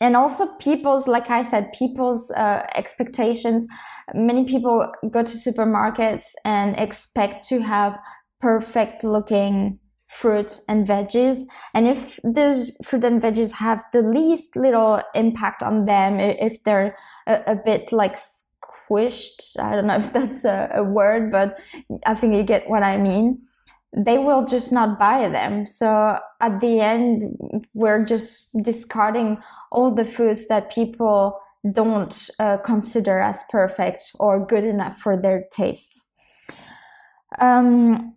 and 0.00 0.16
also 0.16 0.46
people's 0.58 1.08
like 1.08 1.30
i 1.30 1.42
said 1.42 1.72
people's 1.72 2.30
uh, 2.32 2.66
expectations 2.74 3.68
many 4.14 4.44
people 4.44 4.92
go 5.10 5.22
to 5.22 5.36
supermarkets 5.36 6.32
and 6.44 6.78
expect 6.78 7.46
to 7.48 7.60
have 7.60 7.98
perfect 8.40 9.04
looking 9.04 9.78
fruit 10.08 10.60
and 10.68 10.86
veggies. 10.86 11.44
And 11.74 11.86
if 11.86 12.20
those 12.22 12.76
fruit 12.84 13.04
and 13.04 13.22
veggies 13.22 13.54
have 13.54 13.82
the 13.92 14.02
least 14.02 14.56
little 14.56 15.00
impact 15.14 15.62
on 15.62 15.86
them, 15.86 16.20
if 16.20 16.62
they're 16.64 16.96
a, 17.26 17.42
a 17.48 17.56
bit 17.56 17.92
like 17.92 18.14
squished, 18.14 19.58
I 19.58 19.74
don't 19.74 19.86
know 19.86 19.96
if 20.02 20.12
that's 20.12 20.44
a, 20.44 20.70
a 20.74 20.84
word, 20.84 21.30
but 21.30 21.58
I 22.06 22.14
think 22.14 22.34
you 22.34 22.42
get 22.42 22.68
what 22.68 22.82
I 22.82 22.98
mean. 22.98 23.40
They 23.94 24.16
will 24.16 24.46
just 24.46 24.72
not 24.72 24.98
buy 24.98 25.28
them. 25.28 25.66
So 25.66 26.18
at 26.40 26.60
the 26.60 26.80
end, 26.80 27.66
we're 27.74 28.04
just 28.04 28.56
discarding 28.62 29.42
all 29.70 29.94
the 29.94 30.04
foods 30.04 30.48
that 30.48 30.72
people 30.72 31.38
don't 31.70 32.30
uh, 32.40 32.56
consider 32.58 33.20
as 33.20 33.44
perfect 33.50 34.00
or 34.18 34.44
good 34.44 34.64
enough 34.64 34.96
for 34.96 35.20
their 35.20 35.44
taste. 35.52 36.12
Um, 37.38 38.14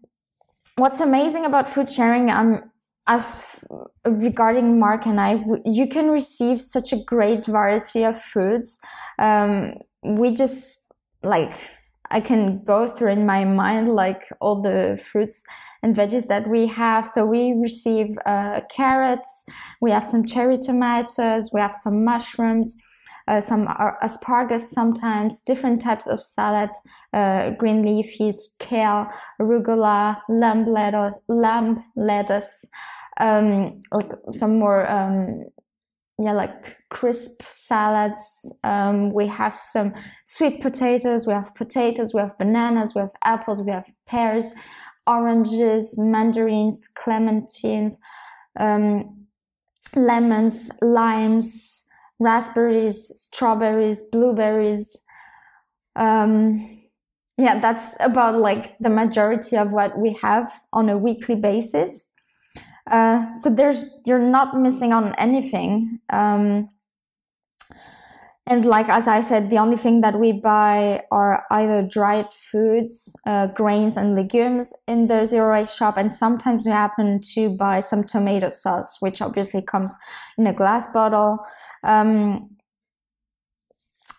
what's 0.78 1.02
amazing 1.02 1.46
about 1.46 1.70
food 1.70 1.90
sharing, 1.90 2.32
um, 2.32 2.72
as 3.08 3.64
regarding 4.06 4.80
Mark 4.80 5.06
and 5.06 5.20
I, 5.20 5.44
you 5.66 5.88
can 5.88 6.10
receive 6.10 6.60
such 6.60 6.92
a 6.92 7.04
great 7.06 7.46
variety 7.46 8.04
of 8.04 8.20
foods. 8.20 8.84
Um, 9.20 9.76
we 10.04 10.34
just 10.34 10.92
like, 11.24 11.54
I 12.10 12.20
can 12.20 12.64
go 12.64 12.88
through 12.88 13.12
in 13.12 13.26
my 13.26 13.46
mind 13.46 13.90
like 13.90 14.24
all 14.40 14.62
the 14.62 15.02
fruits 15.12 15.46
and 15.84 15.96
veggies 15.96 16.28
that 16.28 16.48
we 16.50 16.68
have. 16.68 17.06
So 17.06 17.26
we 17.26 17.54
receive 17.62 18.18
uh, 18.26 18.62
carrots, 18.76 19.48
we 19.82 19.92
have 19.92 20.04
some 20.04 20.26
cherry 20.26 20.58
tomatoes, 20.58 21.52
we 21.54 21.62
have 21.62 21.76
some 21.76 22.04
mushrooms, 22.04 22.82
uh, 23.28 23.42
some 23.42 23.68
asparagus 24.02 24.72
sometimes, 24.72 25.42
different 25.42 25.82
types 25.82 26.08
of 26.08 26.22
salad, 26.22 26.72
uh, 27.14 27.52
green 27.52 27.84
leafies, 27.84 28.58
kale, 28.60 29.08
arugula, 29.40 30.22
lamb 30.28 30.66
lettuce, 30.66 31.18
lamb 31.28 31.84
lettuce, 31.96 32.70
um, 33.20 33.80
like 33.92 34.12
some 34.32 34.60
more, 34.60 34.90
um, 34.90 35.46
yeah, 36.18 36.32
like 36.32 36.78
crisp 36.90 37.42
salads. 37.44 38.60
Um, 38.64 39.14
we 39.14 39.28
have 39.28 39.54
some 39.54 39.94
sweet 40.24 40.62
potatoes. 40.62 41.28
We 41.28 41.34
have 41.34 41.54
potatoes. 41.56 42.14
We 42.14 42.22
have 42.22 42.38
bananas. 42.38 42.94
We 42.96 43.02
have 43.02 43.12
apples. 43.24 43.64
We 43.64 43.72
have 43.72 43.88
pears, 44.08 44.56
oranges, 45.06 45.98
mandarins, 46.00 46.94
clementines, 46.98 47.96
um, 48.58 49.28
lemons, 49.96 50.78
limes, 50.82 51.90
raspberries, 52.20 53.12
strawberries, 53.14 54.10
blueberries. 54.10 55.06
Um, 55.96 56.66
yeah, 57.38 57.60
that's 57.60 57.98
about 58.00 58.36
like 58.36 58.78
the 58.80 58.90
majority 58.90 59.58
of 59.58 59.74
what 59.74 59.98
we 59.98 60.18
have 60.22 60.46
on 60.72 60.90
a 60.90 60.98
weekly 60.98 61.36
basis. 61.36 62.15
Uh, 62.90 63.32
so 63.34 63.50
there's, 63.50 64.00
you're 64.06 64.20
not 64.20 64.56
missing 64.56 64.94
on 64.94 65.14
anything. 65.18 66.00
Um, 66.10 66.70
and 68.48 68.64
like, 68.64 68.90
as 68.90 69.08
I 69.08 69.22
said, 69.22 69.50
the 69.50 69.58
only 69.58 69.76
thing 69.76 70.02
that 70.02 70.20
we 70.20 70.32
buy 70.32 71.04
are 71.12 71.46
either 71.50 71.88
dried 71.88 72.32
foods, 72.32 73.20
uh, 73.26 73.48
grains 73.48 73.98
and 73.98 74.14
legumes 74.14 74.72
in 74.88 75.08
the 75.08 75.26
zero 75.26 75.52
waste 75.52 75.78
shop. 75.80 75.98
And 75.98 76.12
sometimes 76.12 76.68
we 76.68 76.72
happen 76.72 77.22
to 77.34 77.50
buy 77.58 77.80
some 77.80 78.04
tomato 78.04 78.50
sauce, 78.50 78.98
which 79.00 79.20
obviously 79.20 79.64
comes 79.64 79.98
in 80.38 80.46
a 80.46 80.54
glass 80.54 80.86
bottle. 80.94 81.40
Um, 81.84 82.52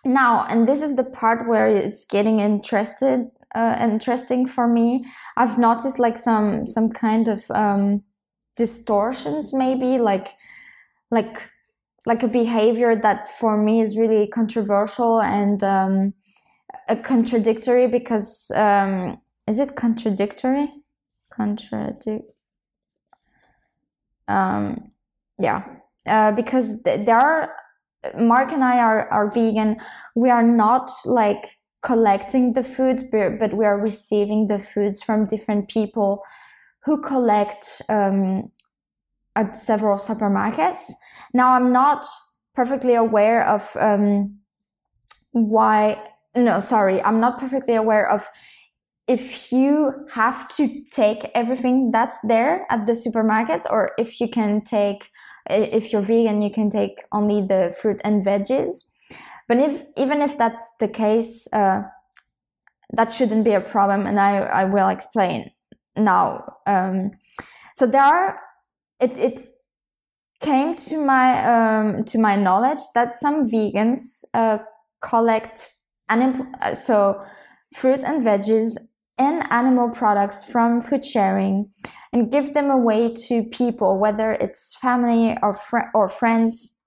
now, 0.04 0.44
and 0.48 0.66
this 0.66 0.82
is 0.82 0.96
the 0.96 1.04
part 1.04 1.46
where 1.46 1.68
it's 1.68 2.04
getting 2.04 2.40
interested, 2.40 3.28
uh, 3.54 3.76
interesting 3.80 4.48
for 4.48 4.66
me. 4.66 5.04
I've 5.36 5.56
noticed 5.56 6.00
like 6.00 6.18
some, 6.18 6.66
some 6.66 6.90
kind 6.90 7.28
of, 7.28 7.44
um, 7.54 8.02
distortions 8.56 9.52
maybe, 9.54 9.98
like, 9.98 10.28
like, 11.10 11.50
like 12.06 12.22
a 12.22 12.28
behavior 12.28 12.94
that 12.96 13.28
for 13.28 13.56
me 13.56 13.80
is 13.80 13.96
really 13.98 14.26
controversial 14.28 15.20
and, 15.20 15.62
um, 15.62 16.14
contradictory 17.02 17.88
because, 17.88 18.52
um, 18.56 19.20
is 19.46 19.58
it 19.58 19.76
contradictory? 19.76 20.68
Contradict, 21.30 22.32
um, 24.28 24.92
yeah, 25.38 25.64
uh, 26.06 26.32
because 26.32 26.82
th- 26.82 27.06
there 27.06 27.16
are 27.16 27.52
Mark 28.18 28.52
and 28.52 28.62
I 28.62 28.78
are, 28.78 29.08
are 29.08 29.30
vegan. 29.30 29.78
We 30.14 30.30
are 30.30 30.42
not 30.42 30.90
like 31.04 31.58
collecting 31.82 32.52
the 32.52 32.62
foods, 32.62 33.04
but 33.10 33.54
we 33.54 33.64
are 33.64 33.78
receiving 33.78 34.46
the 34.46 34.58
foods 34.58 35.02
from 35.02 35.26
different 35.26 35.68
people 35.68 36.22
who 36.86 37.02
collect 37.02 37.82
um, 37.90 38.50
at 39.34 39.56
several 39.56 39.96
supermarkets. 39.96 40.92
Now, 41.34 41.52
I'm 41.54 41.72
not 41.72 42.06
perfectly 42.54 42.94
aware 42.94 43.46
of 43.46 43.76
um, 43.78 44.38
why. 45.32 46.02
No, 46.34 46.60
sorry, 46.60 47.02
I'm 47.02 47.20
not 47.20 47.38
perfectly 47.38 47.74
aware 47.74 48.08
of 48.08 48.26
if 49.08 49.52
you 49.52 49.92
have 50.12 50.48
to 50.56 50.68
take 50.92 51.30
everything 51.34 51.90
that's 51.90 52.18
there 52.26 52.66
at 52.70 52.86
the 52.86 52.92
supermarkets 52.92 53.64
or 53.68 53.92
if 53.98 54.20
you 54.20 54.28
can 54.28 54.62
take 54.62 55.10
if 55.48 55.92
you're 55.92 56.02
vegan, 56.02 56.42
you 56.42 56.50
can 56.50 56.70
take 56.70 57.02
only 57.12 57.40
the 57.40 57.74
fruit 57.80 58.00
and 58.04 58.24
veggies. 58.24 58.90
But 59.48 59.58
if, 59.58 59.84
even 59.96 60.20
if 60.20 60.36
that's 60.36 60.76
the 60.78 60.88
case, 60.88 61.48
uh, 61.52 61.82
that 62.92 63.12
shouldn't 63.12 63.44
be 63.44 63.52
a 63.52 63.60
problem. 63.60 64.06
And 64.06 64.18
I, 64.18 64.38
I 64.38 64.64
will 64.64 64.88
explain 64.88 65.52
now. 65.96 66.44
Um, 66.66 67.12
so 67.74 67.86
there 67.86 68.02
are, 68.02 68.40
it, 69.00 69.18
it 69.18 69.54
came 70.40 70.74
to 70.76 71.04
my, 71.04 71.44
um, 71.44 72.04
to 72.04 72.18
my 72.18 72.36
knowledge 72.36 72.80
that 72.94 73.14
some 73.14 73.44
vegans, 73.44 74.24
uh, 74.34 74.58
collect 75.02 75.60
uh, 76.08 76.74
so 76.74 77.22
fruit 77.74 78.02
and 78.04 78.22
veggies 78.22 78.76
and 79.18 79.42
animal 79.50 79.90
products 79.90 80.50
from 80.50 80.80
food 80.80 81.04
sharing 81.04 81.70
and 82.12 82.30
give 82.30 82.54
them 82.54 82.70
away 82.70 83.12
to 83.14 83.44
people, 83.50 83.98
whether 83.98 84.32
it's 84.32 84.78
family 84.80 85.36
or 85.42 85.52
fr- 85.52 85.90
or 85.94 86.08
friends. 86.08 86.84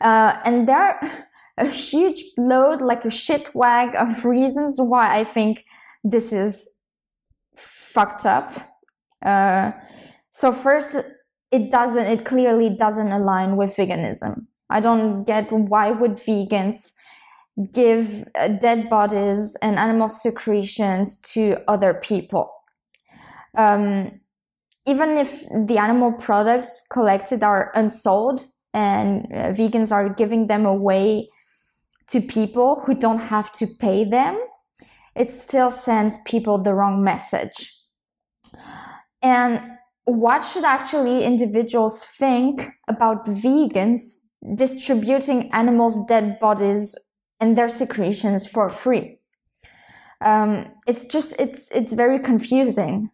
Uh, 0.00 0.40
and 0.44 0.66
there 0.68 0.78
are 0.78 1.00
a 1.58 1.66
huge 1.66 2.22
load, 2.36 2.80
like 2.80 3.04
a 3.04 3.10
shit 3.10 3.54
wag 3.54 3.94
of 3.94 4.24
reasons 4.24 4.78
why 4.80 5.18
I 5.18 5.24
think 5.24 5.64
this 6.02 6.32
is 6.32 6.78
fucked 7.92 8.26
up. 8.26 8.52
Uh, 9.24 9.72
so 10.30 10.52
first, 10.52 10.98
it 11.50 11.70
doesn't, 11.70 12.06
it 12.06 12.24
clearly 12.24 12.74
doesn't 12.76 13.12
align 13.12 13.56
with 13.56 13.76
veganism. 13.76 14.46
I 14.70 14.80
don't 14.80 15.24
get 15.24 15.52
why 15.52 15.90
would 15.90 16.12
vegans 16.12 16.96
give 17.72 18.24
uh, 18.34 18.48
dead 18.60 18.88
bodies 18.88 19.56
and 19.62 19.76
animal 19.78 20.08
secretions 20.08 21.20
to 21.20 21.58
other 21.68 21.94
people. 21.94 22.50
Um, 23.56 24.20
even 24.86 25.10
if 25.10 25.42
the 25.66 25.78
animal 25.78 26.12
products 26.12 26.86
collected 26.90 27.42
are 27.42 27.70
unsold 27.74 28.40
and 28.72 29.26
uh, 29.26 29.50
vegans 29.50 29.92
are 29.92 30.08
giving 30.08 30.46
them 30.46 30.64
away 30.64 31.28
to 32.08 32.20
people 32.20 32.82
who 32.84 32.94
don't 32.94 33.20
have 33.20 33.52
to 33.52 33.66
pay 33.78 34.04
them, 34.04 34.42
it 35.14 35.30
still 35.30 35.70
sends 35.70 36.20
people 36.22 36.58
the 36.58 36.74
wrong 36.74 37.04
message. 37.04 37.81
And 39.22 39.78
what 40.04 40.44
should 40.44 40.64
actually 40.64 41.24
individuals 41.24 42.04
think 42.04 42.62
about 42.88 43.26
vegans 43.26 44.34
distributing 44.54 45.50
animals' 45.52 46.04
dead 46.08 46.40
bodies 46.40 47.12
and 47.40 47.56
their 47.56 47.68
secretions 47.68 48.46
for 48.46 48.68
free? 48.68 49.18
Um, 50.20 50.66
it's 50.86 51.06
just, 51.06 51.40
it's, 51.40 51.70
it's 51.72 51.92
very 51.92 52.18
confusing 52.18 53.10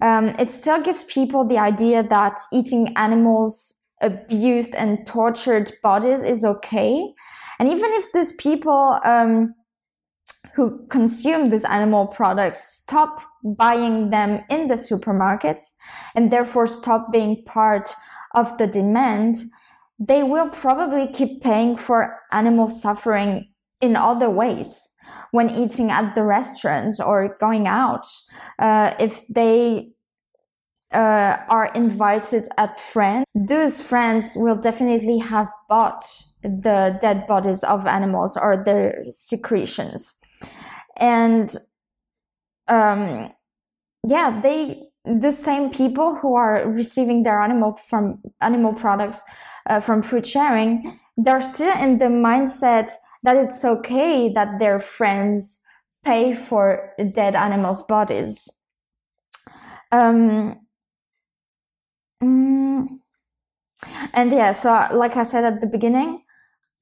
um, 0.00 0.26
it 0.38 0.50
still 0.50 0.82
gives 0.82 1.04
people 1.04 1.46
the 1.46 1.58
idea 1.58 2.02
that 2.02 2.38
eating 2.52 2.92
animals 2.96 3.88
abused 4.00 4.74
and 4.74 5.06
tortured 5.06 5.72
bodies 5.82 6.22
is 6.22 6.44
okay. 6.44 7.14
And 7.58 7.68
even 7.68 7.90
if 7.94 8.12
these 8.12 8.32
people 8.36 9.00
um, 9.04 9.54
who 10.56 10.86
consume 10.88 11.50
these 11.50 11.64
animal 11.64 12.06
products 12.06 12.82
stop 12.82 13.20
buying 13.44 14.10
them 14.10 14.42
in 14.48 14.68
the 14.68 14.74
supermarkets 14.74 15.74
and 16.14 16.30
therefore 16.30 16.66
stop 16.66 17.12
being 17.12 17.44
part 17.44 17.90
of 18.34 18.56
the 18.58 18.66
demand, 18.66 19.36
they 19.98 20.22
will 20.22 20.48
probably 20.48 21.06
keep 21.08 21.42
paying 21.42 21.76
for 21.76 22.18
animal 22.32 22.68
suffering 22.68 23.52
in 23.80 23.96
other 23.96 24.30
ways 24.30 24.98
when 25.30 25.50
eating 25.50 25.90
at 25.90 26.14
the 26.14 26.22
restaurants 26.22 27.00
or 27.00 27.36
going 27.38 27.66
out. 27.66 28.06
Uh, 28.58 28.94
if 28.98 29.26
they 29.28 29.92
uh, 30.92 31.36
are 31.48 31.70
invited 31.74 32.44
at 32.56 32.80
friends, 32.80 33.24
those 33.34 33.82
friends 33.82 34.34
will 34.36 34.56
definitely 34.56 35.18
have 35.18 35.48
bought 35.68 36.04
the 36.46 36.98
dead 37.02 37.26
bodies 37.26 37.64
of 37.64 37.86
animals 37.86 38.36
or 38.36 38.62
their 38.64 39.02
secretions. 39.08 40.20
And, 40.98 41.50
um, 42.68 43.30
yeah, 44.06 44.40
they, 44.42 44.82
the 45.04 45.32
same 45.32 45.70
people 45.70 46.16
who 46.16 46.34
are 46.34 46.68
receiving 46.68 47.22
their 47.22 47.40
animal 47.42 47.76
from 47.76 48.22
animal 48.40 48.74
products 48.74 49.22
uh, 49.68 49.80
from 49.80 50.02
food 50.02 50.26
sharing, 50.26 50.98
they're 51.16 51.40
still 51.40 51.76
in 51.82 51.98
the 51.98 52.06
mindset 52.06 52.90
that 53.22 53.36
it's 53.36 53.64
okay 53.64 54.32
that 54.32 54.58
their 54.58 54.78
friends 54.78 55.64
pay 56.04 56.32
for 56.32 56.92
dead 57.14 57.34
animals' 57.34 57.82
bodies. 57.82 58.64
Um, 59.90 60.54
mm, 62.22 62.86
and 64.14 64.32
yeah, 64.32 64.52
so 64.52 64.86
like 64.92 65.16
I 65.16 65.22
said 65.22 65.44
at 65.44 65.60
the 65.60 65.66
beginning, 65.66 66.22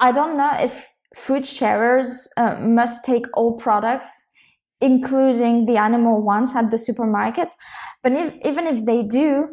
I 0.01 0.13
don't 0.13 0.37
know 0.37 0.53
if 0.59 0.89
food 1.15 1.47
sharers 1.47 2.29
uh, 2.37 2.57
must 2.61 3.05
take 3.05 3.27
all 3.35 3.57
products, 3.57 4.33
including 4.81 5.65
the 5.65 5.77
animal 5.77 6.23
ones 6.23 6.55
at 6.57 6.71
the 6.71 6.77
supermarkets. 6.77 7.55
But 8.03 8.13
if, 8.13 8.35
even 8.45 8.67
if 8.67 8.85
they 8.85 9.03
do, 9.03 9.51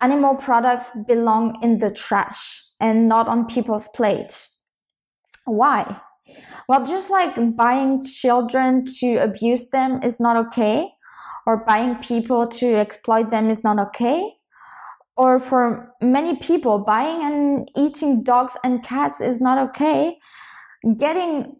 animal 0.00 0.36
products 0.36 0.90
belong 1.06 1.58
in 1.62 1.78
the 1.78 1.90
trash 1.90 2.64
and 2.80 3.08
not 3.08 3.28
on 3.28 3.46
people's 3.46 3.88
plates. 3.88 4.62
Why? 5.44 6.00
Well, 6.68 6.86
just 6.86 7.10
like 7.10 7.34
buying 7.56 8.02
children 8.04 8.84
to 9.00 9.16
abuse 9.16 9.70
them 9.70 10.00
is 10.02 10.20
not 10.20 10.36
okay, 10.46 10.88
or 11.46 11.64
buying 11.64 11.96
people 11.96 12.46
to 12.46 12.76
exploit 12.76 13.30
them 13.30 13.50
is 13.50 13.64
not 13.64 13.78
okay, 13.78 14.34
or 15.20 15.38
for 15.38 15.94
many 16.00 16.34
people, 16.36 16.78
buying 16.78 17.22
and 17.22 17.68
eating 17.76 18.24
dogs 18.24 18.56
and 18.64 18.82
cats 18.82 19.20
is 19.20 19.38
not 19.38 19.58
okay. 19.58 20.16
Getting 20.96 21.56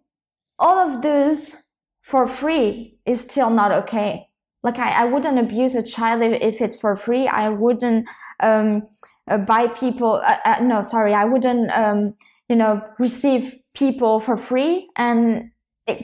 all 0.59 0.79
of 0.79 1.03
those 1.03 1.71
for 2.01 2.27
free 2.27 2.97
is 3.05 3.21
still 3.21 3.51
not 3.51 3.71
okay. 3.71 4.29
Like 4.63 4.79
I, 4.79 5.03
I 5.03 5.05
wouldn't 5.05 5.39
abuse 5.39 5.75
a 5.75 5.85
child 5.85 6.23
if, 6.23 6.63
it's 6.63 6.81
for 6.81 6.97
free. 6.97 7.29
I 7.29 7.51
wouldn't 7.51 8.09
um, 8.43 8.87
uh, 9.29 9.37
buy 9.37 9.67
people. 9.67 10.23
Uh, 10.25 10.37
uh, 10.47 10.59
no, 10.63 10.81
sorry, 10.81 11.13
I 11.13 11.27
wouldn't. 11.27 11.71
Um, 11.71 12.15
you 12.49 12.57
know, 12.57 12.81
receive 12.99 13.57
people 13.75 14.21
for 14.21 14.39
free 14.39 14.89
and 14.97 15.51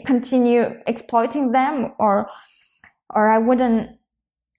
continue 0.05 0.79
exploiting 0.87 1.53
them, 1.53 1.95
or 1.99 2.29
or 3.15 3.29
I 3.29 3.39
wouldn't 3.39 3.99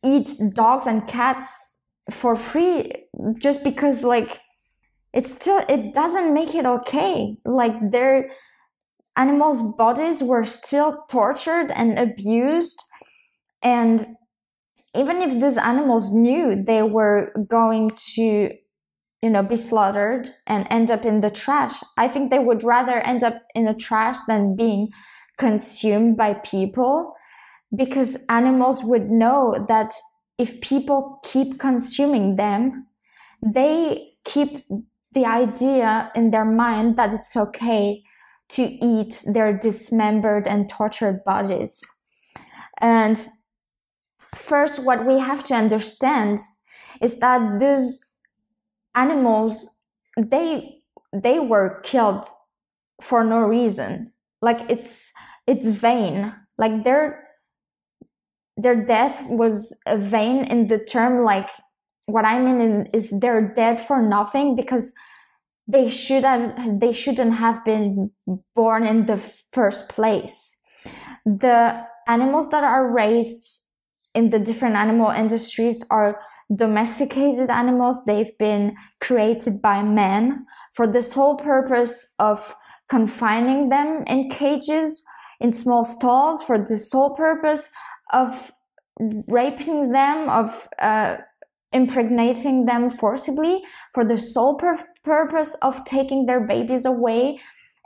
eat 0.04 0.32
dogs 0.56 0.88
and 0.88 1.08
cats 1.08 1.77
for 2.12 2.36
free 2.36 2.92
just 3.38 3.64
because 3.64 4.04
like 4.04 4.40
it's 5.14 5.32
still 5.32 5.62
it 5.68 5.94
doesn't 5.94 6.34
make 6.34 6.56
it 6.56 6.66
okay. 6.66 7.38
Like 7.46 7.92
their 7.92 8.30
animals 9.16 9.76
bodies 9.76 10.24
were 10.24 10.44
still 10.44 11.06
tortured 11.10 11.72
and 11.72 11.98
abused. 11.98 12.82
And 13.64 14.06
even 14.96 15.18
if 15.18 15.40
these 15.42 15.58
animals 15.58 16.14
knew 16.14 16.62
they 16.64 16.84
were 16.84 17.34
going 17.50 17.92
to 18.14 18.52
you 19.22 19.30
know 19.30 19.44
be 19.44 19.56
slaughtered 19.56 20.30
and 20.46 20.68
end 20.70 20.92
up 20.92 21.04
in 21.04 21.22
the 21.22 21.30
trash 21.30 21.82
i 21.98 22.08
think 22.08 22.30
they 22.30 22.40
would 22.40 22.64
rather 22.64 23.00
end 23.00 23.24
up 23.24 23.42
in 23.56 23.66
the 23.66 23.74
trash 23.74 24.18
than 24.28 24.56
being 24.56 24.90
consumed 25.38 26.16
by 26.16 26.34
people 26.36 27.16
because 27.76 28.26
animals 28.30 28.84
would 28.84 29.10
know 29.10 29.66
that 29.68 29.94
if 30.38 30.62
people 30.62 31.20
keep 31.24 31.60
consuming 31.60 32.36
them, 32.36 32.88
they 33.42 34.14
keep 34.24 34.66
the 35.14 35.26
idea 35.26 36.12
in 36.16 36.32
their 36.32 36.46
mind 36.46 36.98
that 36.98 37.14
it's 37.14 37.36
okay 37.36 38.04
to 38.50 38.64
eat 38.64 39.24
their 39.34 39.58
dismembered 39.58 40.48
and 40.48 40.70
tortured 40.70 41.24
bodies. 41.26 42.06
And 42.80 43.26
first, 44.20 44.86
what 44.86 45.06
we 45.06 45.20
have 45.20 45.44
to 45.46 45.56
understand 45.56 46.40
is 47.02 47.20
that 47.20 47.60
those 47.60 48.16
animals, 48.96 49.84
they, 50.18 50.82
they 51.14 51.40
were 51.40 51.82
killed 51.84 52.26
for 53.02 53.24
no 53.24 53.40
reason. 53.40 54.14
Like 54.42 54.70
it's, 54.70 55.14
it's 55.46 55.70
vain. 55.70 56.34
Like 56.58 56.84
they're 56.84 57.27
their 58.58 58.76
death 58.76 59.24
was 59.30 59.82
vain 59.98 60.44
in 60.46 60.68
the 60.68 60.80
term 60.80 61.24
like 61.24 61.50
what 62.08 62.26
i 62.26 62.40
mean 62.40 62.88
is 62.94 63.18
they're 63.20 63.54
dead 63.54 63.80
for 63.80 64.02
nothing 64.02 64.56
because 64.56 64.96
they 65.68 65.90
should 65.90 66.24
have 66.24 66.80
they 66.80 66.94
shouldn't 66.94 67.36
have 67.36 67.64
been 67.66 68.12
born 68.56 68.86
in 68.86 69.06
the 69.06 69.18
first 69.18 69.90
place. 69.90 70.66
The 71.26 71.86
animals 72.08 72.50
that 72.52 72.64
are 72.64 72.90
raised 72.90 73.76
in 74.16 74.30
the 74.30 74.40
different 74.40 74.76
animal 74.76 75.12
industries 75.12 75.86
are 75.92 76.22
domesticated 76.56 77.50
animals. 77.50 78.06
They've 78.06 78.38
been 78.40 78.76
created 79.02 79.62
by 79.62 79.84
men 79.84 80.46
for 80.74 80.88
the 80.88 81.02
sole 81.02 81.36
purpose 81.36 82.16
of 82.18 82.56
confining 82.88 83.68
them 83.68 84.06
in 84.08 84.30
cages 84.30 85.06
in 85.42 85.52
small 85.52 85.84
stalls 85.84 86.42
for 86.42 86.58
the 86.58 86.78
sole 86.78 87.14
purpose 87.14 87.76
of 88.12 88.52
raping 89.28 89.92
them, 89.92 90.30
of 90.30 90.68
uh, 90.80 91.18
impregnating 91.72 92.66
them 92.66 92.90
forcibly 92.90 93.64
for 93.94 94.06
the 94.06 94.18
sole 94.18 94.56
pur- 94.58 94.88
purpose 95.04 95.56
of 95.62 95.84
taking 95.86 96.26
their 96.26 96.40
babies 96.40 96.86
away 96.86 97.40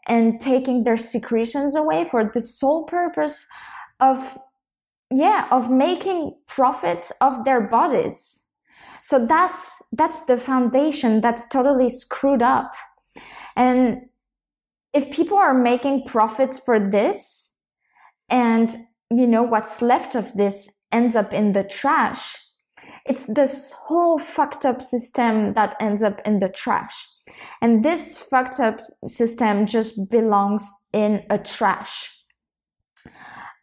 and 0.07 0.41
taking 0.41 0.83
their 0.83 0.97
secretions 0.97 1.75
away 1.75 2.05
for 2.05 2.29
the 2.33 2.41
sole 2.41 2.85
purpose 2.85 3.49
of 3.99 4.37
yeah 5.13 5.47
of 5.51 5.69
making 5.69 6.35
profit 6.47 7.11
of 7.21 7.43
their 7.45 7.61
bodies. 7.61 8.57
So 9.03 9.25
that's 9.25 9.83
that's 9.91 10.25
the 10.25 10.37
foundation 10.37 11.21
that's 11.21 11.49
totally 11.49 11.89
screwed 11.89 12.41
up. 12.41 12.73
And 13.55 14.09
if 14.93 15.11
people 15.15 15.37
are 15.37 15.53
making 15.53 16.05
profits 16.05 16.59
for 16.59 16.79
this 16.79 17.65
and 18.29 18.75
you 19.11 19.27
know, 19.27 19.43
what's 19.43 19.81
left 19.81 20.15
of 20.15 20.31
this 20.33 20.79
ends 20.91 21.15
up 21.15 21.33
in 21.33 21.51
the 21.51 21.65
trash. 21.65 22.37
It's 23.05 23.25
this 23.33 23.75
whole 23.87 24.17
fucked 24.17 24.65
up 24.65 24.81
system 24.81 25.51
that 25.53 25.75
ends 25.81 26.01
up 26.01 26.21
in 26.25 26.39
the 26.39 26.49
trash. 26.49 27.07
And 27.61 27.83
this 27.83 28.25
fucked 28.25 28.59
up 28.59 28.79
system 29.07 29.65
just 29.65 30.09
belongs 30.09 30.87
in 30.93 31.23
a 31.29 31.37
trash. 31.37 32.23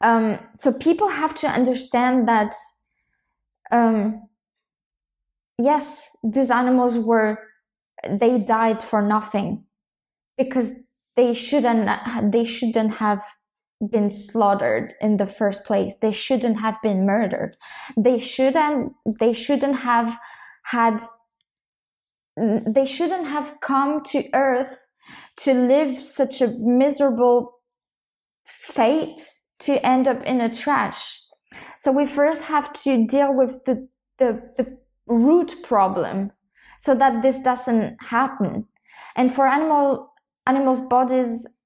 Um, 0.01 0.39
so 0.59 0.73
people 0.73 1.09
have 1.09 1.35
to 1.37 1.49
understand 1.49 2.29
that, 2.29 2.55
um, 3.71 4.29
yes, 5.59 6.19
these 6.23 6.51
animals 6.51 6.99
were, 6.99 7.39
they 8.09 8.39
died 8.39 8.85
for 8.85 9.03
nothing 9.03 9.65
because 10.37 10.85
they 11.17 11.33
shouldn't, 11.33 11.91
they 12.31 12.45
shouldn't 12.45 12.95
have 12.95 13.23
been 13.81 14.11
slaughtered 14.11 14.93
in 15.01 15.17
the 15.17 15.27
first 15.27 15.65
place. 15.65 15.97
They 16.01 16.11
shouldn't 16.13 16.61
have 16.61 16.81
been 16.83 17.07
murdered. 17.07 17.57
They 17.97 18.19
shouldn't, 18.19 18.93
they 19.21 19.33
shouldn't 19.33 19.77
have 19.77 20.19
had, 20.65 21.03
they 22.37 22.85
shouldn't 22.85 23.29
have 23.29 23.61
come 23.61 24.03
to 24.05 24.25
earth 24.35 24.93
to 25.39 25.55
live 25.55 25.91
such 25.91 26.41
a 26.41 26.49
miserable 26.59 27.61
fate 28.47 29.21
to 29.61 29.85
end 29.87 30.09
up 30.09 30.23
in 30.25 30.41
a 30.41 30.53
trash. 30.53 31.21
So 31.79 31.93
we 31.93 32.05
first 32.07 32.49
have 32.49 32.73
to 32.85 33.07
deal 33.07 33.35
with 33.35 33.65
the, 33.65 33.89
the, 34.19 34.43
the 34.57 34.79
root 35.07 35.55
problem 35.63 36.33
so 36.81 36.95
that 36.95 37.23
this 37.23 37.43
doesn't 37.43 37.97
happen. 38.03 38.67
And 39.17 39.33
for 39.33 39.47
animal, 39.47 40.13
animals' 40.47 40.81
bodies 40.81 41.58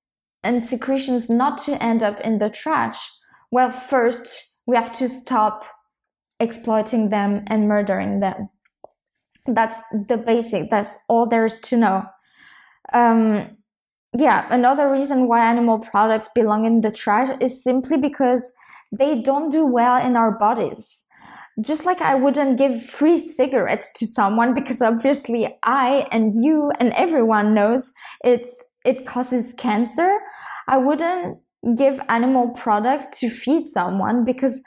and 0.43 0.65
secretions 0.65 1.31
not 1.31 1.59
to 1.59 1.83
end 1.83 2.03
up 2.03 2.21
in 2.21 2.39
the 2.39 2.51
trash? 2.51 3.11
Well, 3.51 3.71
first, 3.71 4.61
we 4.67 4.77
have 4.77 4.93
to 4.93 5.09
stop 5.09 5.65
exploiting 6.41 7.11
them 7.11 7.45
and 7.47 7.69
murdering 7.69 8.21
them. 8.21 8.49
That's 9.47 9.83
the 10.09 10.17
basic. 10.17 10.71
That's 10.71 11.05
all 11.09 11.27
there 11.27 11.45
is 11.45 11.61
to 11.61 11.77
know. 11.77 12.05
Um, 12.93 13.59
yeah, 14.17 14.47
another 14.51 14.91
reason 14.91 15.29
why 15.29 15.45
animal 15.49 15.79
products 15.79 16.29
belong 16.35 16.65
in 16.65 16.81
the 16.81 16.93
trash 16.93 17.29
is 17.41 17.63
simply 17.63 17.97
because 17.97 18.55
they 18.97 19.23
don't 19.23 19.51
do 19.51 19.65
well 19.65 20.05
in 20.05 20.17
our 20.17 20.39
bodies. 20.39 21.09
Just 21.61 21.85
like 21.85 22.01
I 22.01 22.15
wouldn't 22.15 22.59
give 22.59 22.83
free 22.83 23.19
cigarettes 23.19 23.93
to 23.99 24.07
someone 24.07 24.55
because 24.55 24.81
obviously 24.81 25.59
I 25.62 26.07
and 26.11 26.33
you 26.35 26.73
and 26.81 26.93
everyone 26.95 27.55
knows 27.55 27.93
it's, 28.25 28.77
it 28.85 29.07
causes 29.07 29.55
cancer. 29.59 30.19
I 30.67 30.79
wouldn't 30.79 31.38
give 31.77 32.01
animal 32.09 32.51
products 32.51 33.21
to 33.21 33.29
feed 33.29 33.67
someone 33.67 34.25
because 34.25 34.65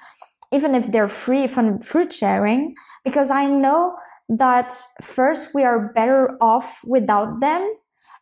even 0.54 0.76
if 0.76 0.92
they're 0.92 1.08
free 1.08 1.48
from 1.48 1.80
fruit 1.82 2.14
sharing, 2.14 2.76
because 3.04 3.32
I 3.32 3.48
know 3.48 3.96
that 4.30 4.72
first 5.02 5.54
we 5.54 5.64
are 5.64 5.92
better 5.94 6.38
off 6.40 6.82
without 6.86 7.40
them. 7.42 7.76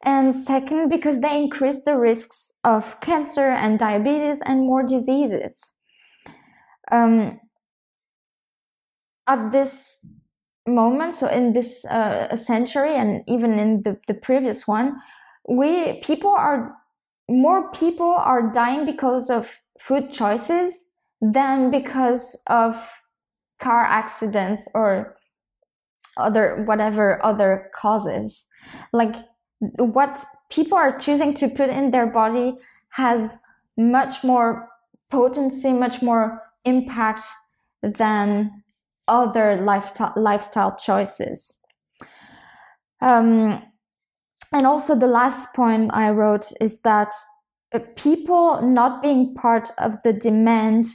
And 0.05 0.35
second, 0.35 0.89
because 0.89 1.21
they 1.21 1.37
increase 1.41 1.83
the 1.83 1.97
risks 1.97 2.59
of 2.63 2.99
cancer 2.99 3.49
and 3.49 3.79
diabetes 3.79 4.41
and 4.41 4.61
more 4.61 4.83
diseases. 4.83 5.81
Um, 6.91 7.39
at 9.27 9.51
this 9.51 10.15
moment, 10.67 11.15
so 11.15 11.27
in 11.27 11.53
this 11.53 11.85
uh, 11.85 12.35
century 12.35 12.95
and 12.95 13.23
even 13.27 13.59
in 13.59 13.83
the, 13.83 13.99
the 14.07 14.13
previous 14.13 14.67
one, 14.67 14.95
we 15.47 15.99
people 16.01 16.29
are 16.29 16.75
more 17.29 17.71
people 17.71 18.11
are 18.11 18.51
dying 18.53 18.85
because 18.85 19.29
of 19.29 19.59
food 19.79 20.11
choices 20.11 20.97
than 21.21 21.71
because 21.71 22.43
of 22.49 23.01
car 23.59 23.83
accidents 23.83 24.69
or 24.73 25.15
other 26.17 26.63
whatever 26.65 27.23
other 27.25 27.69
causes. 27.75 28.49
Like 28.91 29.15
what 29.77 30.23
people 30.49 30.77
are 30.77 30.97
choosing 30.97 31.33
to 31.35 31.47
put 31.47 31.69
in 31.69 31.91
their 31.91 32.07
body 32.07 32.55
has 32.91 33.41
much 33.77 34.23
more 34.23 34.69
potency, 35.09 35.73
much 35.73 36.01
more 36.01 36.41
impact 36.65 37.25
than 37.81 38.62
other 39.07 39.57
lifestyle, 39.61 40.75
choices. 40.75 41.63
Um, 43.01 43.61
and 44.53 44.65
also 44.65 44.95
the 44.95 45.07
last 45.07 45.55
point 45.55 45.91
I 45.93 46.09
wrote 46.11 46.45
is 46.61 46.81
that 46.83 47.11
uh, 47.73 47.79
people 47.97 48.61
not 48.61 49.01
being 49.01 49.33
part 49.33 49.69
of 49.79 50.01
the 50.03 50.13
demand. 50.13 50.85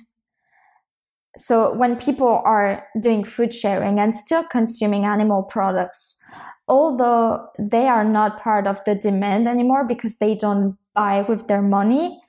So 1.37 1.75
when 1.75 1.97
people 1.97 2.41
are 2.45 2.87
doing 3.01 3.25
food 3.25 3.53
sharing 3.53 3.99
and 3.99 4.15
still 4.15 4.45
consuming 4.45 5.05
animal 5.05 5.43
products, 5.43 6.23
although 6.67 7.49
they 7.59 7.89
are 7.89 8.05
not 8.05 8.41
part 8.41 8.67
of 8.67 8.83
the 8.85 8.95
demand 8.95 9.49
anymore 9.49 9.85
because 9.87 10.19
they 10.19 10.35
don't 10.35 10.79
buy 10.95 11.23
with 11.23 11.49
their 11.49 11.63
money, 11.63 12.21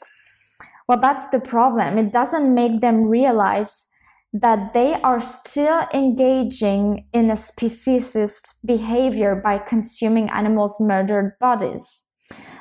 well, 0.88 1.00
that's 1.00 1.30
the 1.30 1.40
problem. 1.40 2.00
It 2.00 2.12
doesn't 2.12 2.54
make 2.54 2.82
them 2.82 3.04
realize 3.04 3.94
that 4.34 4.74
they 4.74 4.94
are 5.02 5.20
still 5.20 5.88
engaging 5.94 7.06
in 7.14 7.30
a 7.30 7.34
speciesist 7.34 8.66
behavior 8.66 9.36
by 9.36 9.58
consuming 9.58 10.30
animals' 10.30 10.80
murdered 10.80 11.38
bodies. 11.40 12.06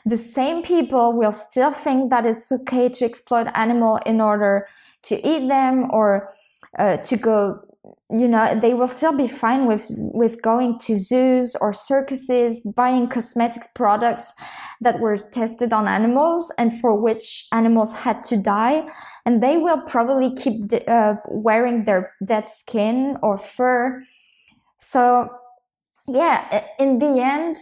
The 0.07 0.17
same 0.17 0.63
people 0.63 1.13
will 1.13 1.33
still 1.33 1.71
think 1.71 2.11
that 2.11 2.25
it's 2.25 2.51
okay 2.51 2.89
to 2.89 3.05
exploit 3.05 3.49
animal 3.55 3.99
in 4.07 4.21
order 4.21 4.67
to 5.03 5.17
eat 5.17 5.49
them 5.49 5.91
or 5.91 6.29
uh, 6.79 6.97
to 6.99 7.17
go 7.17 7.61
you 8.11 8.27
know 8.29 8.55
they 8.55 8.74
will 8.74 8.88
still 8.88 9.16
be 9.16 9.29
fine 9.29 9.66
with 9.66 9.87
with 9.90 10.40
going 10.42 10.79
to 10.79 10.96
zoos 10.96 11.57
or 11.61 11.72
circuses 11.72 12.61
buying 12.77 13.09
cosmetic 13.09 13.62
products 13.74 14.35
that 14.81 15.01
were 15.01 15.16
tested 15.33 15.72
on 15.72 15.88
animals 15.88 16.55
and 16.59 16.72
for 16.81 16.94
which 16.94 17.46
animals 17.53 17.98
had 17.98 18.22
to 18.22 18.40
die. 18.40 18.88
And 19.27 19.42
they 19.42 19.57
will 19.57 19.83
probably 19.83 20.35
keep 20.35 20.70
uh, 20.87 21.16
wearing 21.27 21.85
their 21.85 22.12
dead 22.24 22.48
skin 22.48 23.18
or 23.22 23.37
fur. 23.37 24.01
So 24.77 25.29
yeah 26.09 26.64
in 26.79 26.98
the 26.98 27.20
end 27.20 27.57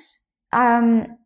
um 0.53 1.19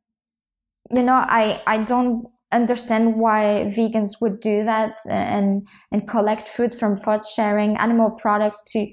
you 0.90 1.02
know 1.02 1.22
i 1.28 1.60
i 1.66 1.76
don't 1.84 2.26
understand 2.52 3.16
why 3.16 3.66
vegans 3.68 4.20
would 4.20 4.40
do 4.40 4.64
that 4.64 4.96
and 5.08 5.66
and 5.92 6.08
collect 6.08 6.48
food 6.48 6.74
from 6.74 6.96
food 6.96 7.26
sharing 7.26 7.76
animal 7.76 8.10
products 8.10 8.62
to 8.72 8.86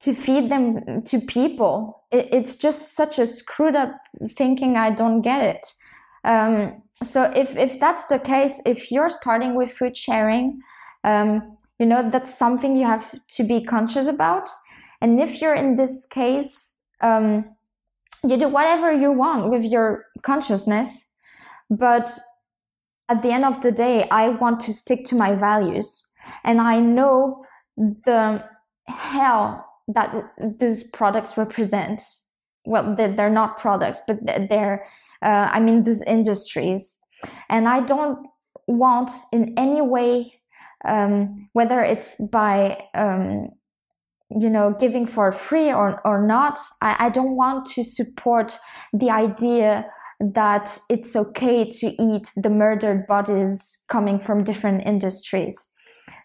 to 0.00 0.12
feed 0.12 0.50
them 0.50 1.02
to 1.02 1.18
people. 1.20 2.02
It, 2.10 2.28
it's 2.30 2.56
just 2.56 2.94
such 2.94 3.18
a 3.18 3.26
screwed 3.26 3.74
up 3.74 3.92
thinking. 4.28 4.76
I 4.76 4.90
don't 4.90 5.22
get 5.22 5.42
it. 5.42 5.66
Um, 6.24 6.82
so 6.94 7.30
if, 7.34 7.56
if 7.56 7.80
that's 7.80 8.06
the 8.06 8.18
case, 8.18 8.62
if 8.64 8.90
you're 8.90 9.08
starting 9.08 9.54
with 9.54 9.70
food 9.70 9.96
sharing, 9.96 10.60
um, 11.04 11.56
you 11.78 11.86
know, 11.86 12.08
that's 12.08 12.38
something 12.38 12.76
you 12.76 12.86
have 12.86 13.14
to 13.28 13.44
be 13.44 13.64
conscious 13.64 14.06
about. 14.06 14.48
And 15.00 15.20
if 15.20 15.40
you're 15.40 15.54
in 15.54 15.76
this 15.76 16.06
case, 16.06 16.82
um, 17.00 17.44
you 18.22 18.38
do 18.38 18.48
whatever 18.48 18.92
you 18.92 19.12
want 19.12 19.50
with 19.50 19.64
your 19.64 20.06
consciousness. 20.22 21.18
But 21.70 22.10
at 23.08 23.22
the 23.22 23.30
end 23.30 23.44
of 23.44 23.60
the 23.60 23.72
day, 23.72 24.08
I 24.10 24.30
want 24.30 24.60
to 24.60 24.72
stick 24.72 25.04
to 25.06 25.16
my 25.16 25.34
values. 25.34 26.14
And 26.42 26.60
I 26.60 26.80
know 26.80 27.44
the 27.76 28.44
hell 28.86 29.66
that 29.88 30.32
these 30.58 30.90
products 30.90 31.36
represent 31.36 32.02
well 32.64 32.94
they're 32.96 33.30
not 33.30 33.58
products 33.58 34.02
but 34.06 34.18
they're 34.48 34.86
uh, 35.22 35.50
i 35.52 35.60
mean 35.60 35.82
these 35.82 36.02
industries 36.02 37.06
and 37.50 37.68
i 37.68 37.80
don't 37.80 38.26
want 38.66 39.10
in 39.32 39.52
any 39.58 39.82
way 39.82 40.32
um, 40.86 41.36
whether 41.52 41.82
it's 41.82 42.20
by 42.28 42.78
um, 42.94 43.48
you 44.30 44.50
know 44.50 44.74
giving 44.78 45.06
for 45.06 45.30
free 45.32 45.72
or, 45.72 46.00
or 46.06 46.26
not 46.26 46.58
I, 46.80 46.96
I 47.00 47.08
don't 47.10 47.36
want 47.36 47.66
to 47.66 47.84
support 47.84 48.56
the 48.92 49.10
idea 49.10 49.86
that 50.20 50.78
it's 50.88 51.16
okay 51.16 51.68
to 51.70 51.86
eat 52.00 52.30
the 52.36 52.50
murdered 52.50 53.06
bodies 53.06 53.84
coming 53.90 54.18
from 54.18 54.44
different 54.44 54.86
industries 54.86 55.74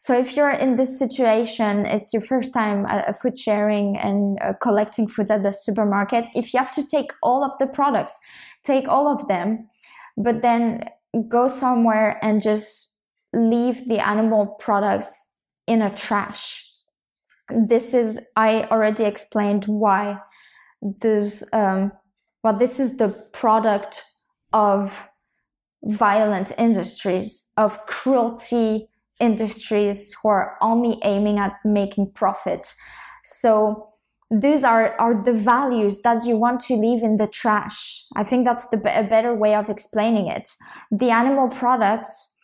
so 0.01 0.17
if 0.17 0.35
you're 0.35 0.51
in 0.51 0.75
this 0.75 0.97
situation, 0.97 1.85
it's 1.85 2.13
your 2.13 2.21
first 2.21 2.53
time 2.53 2.85
uh, 2.87 3.11
food 3.11 3.37
sharing 3.37 3.97
and 3.97 4.37
uh, 4.41 4.53
collecting 4.61 5.07
food 5.07 5.29
at 5.29 5.43
the 5.43 5.51
supermarket. 5.51 6.25
If 6.35 6.53
you 6.53 6.59
have 6.59 6.73
to 6.75 6.85
take 6.85 7.11
all 7.21 7.43
of 7.43 7.57
the 7.59 7.67
products, 7.67 8.19
take 8.63 8.87
all 8.87 9.07
of 9.07 9.27
them, 9.27 9.67
but 10.17 10.41
then 10.41 10.85
go 11.27 11.47
somewhere 11.47 12.17
and 12.21 12.41
just 12.41 13.03
leave 13.33 13.87
the 13.87 13.99
animal 13.99 14.47
products 14.59 15.37
in 15.67 15.81
a 15.81 15.93
trash. 15.93 16.65
This 17.49 17.93
is, 17.93 18.31
I 18.35 18.63
already 18.71 19.03
explained 19.03 19.65
why 19.65 20.19
this, 20.81 21.51
um, 21.53 21.91
well, 22.43 22.57
this 22.57 22.79
is 22.79 22.97
the 22.97 23.09
product 23.33 24.03
of 24.53 25.07
violent 25.83 26.51
industries, 26.57 27.53
of 27.57 27.85
cruelty, 27.85 28.89
industries 29.19 30.15
who 30.21 30.29
are 30.29 30.57
only 30.61 30.99
aiming 31.03 31.39
at 31.39 31.53
making 31.65 32.11
profit. 32.13 32.73
So 33.23 33.89
these 34.31 34.63
are, 34.63 34.95
are 34.99 35.21
the 35.23 35.33
values 35.33 36.01
that 36.03 36.25
you 36.25 36.37
want 36.37 36.61
to 36.61 36.75
leave 36.75 37.03
in 37.03 37.17
the 37.17 37.27
trash. 37.27 38.05
I 38.15 38.23
think 38.23 38.45
that's 38.45 38.69
the, 38.69 38.77
a 38.97 39.03
better 39.03 39.33
way 39.33 39.55
of 39.55 39.69
explaining 39.69 40.27
it. 40.27 40.47
The 40.91 41.09
animal 41.09 41.49
products, 41.49 42.39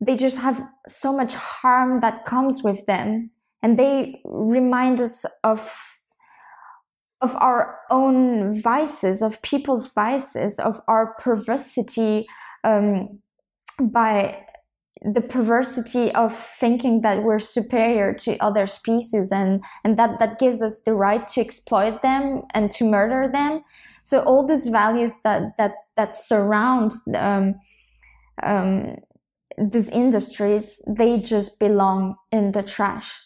they 0.00 0.16
just 0.16 0.40
have 0.40 0.60
so 0.86 1.14
much 1.14 1.34
harm 1.34 2.00
that 2.00 2.24
comes 2.24 2.62
with 2.64 2.86
them 2.86 3.30
and 3.62 3.78
they 3.78 4.20
remind 4.24 5.00
us 5.00 5.26
of 5.44 5.98
of 7.20 7.36
our 7.36 7.78
own 7.90 8.60
vices, 8.60 9.22
of 9.22 9.42
people's 9.42 9.92
vices, 9.92 10.58
of 10.58 10.80
our 10.88 11.14
perversity 11.20 12.26
um, 12.64 13.20
by 13.80 14.46
the 15.02 15.20
perversity 15.20 16.12
of 16.14 16.34
thinking 16.34 17.00
that 17.00 17.22
we're 17.22 17.38
superior 17.38 18.12
to 18.12 18.36
other 18.38 18.66
species 18.66 19.32
and, 19.32 19.64
and 19.82 19.98
that, 19.98 20.18
that 20.18 20.38
gives 20.38 20.62
us 20.62 20.82
the 20.82 20.94
right 20.94 21.26
to 21.26 21.40
exploit 21.40 22.02
them 22.02 22.42
and 22.52 22.70
to 22.70 22.84
murder 22.84 23.26
them. 23.32 23.62
So 24.02 24.20
all 24.20 24.46
these 24.46 24.68
values 24.68 25.22
that, 25.22 25.56
that, 25.56 25.72
that 25.96 26.18
surround, 26.18 26.92
um, 27.14 27.54
um, 28.42 28.96
these 29.56 29.90
industries, 29.90 30.86
they 30.86 31.18
just 31.18 31.58
belong 31.58 32.16
in 32.30 32.52
the 32.52 32.62
trash. 32.62 33.24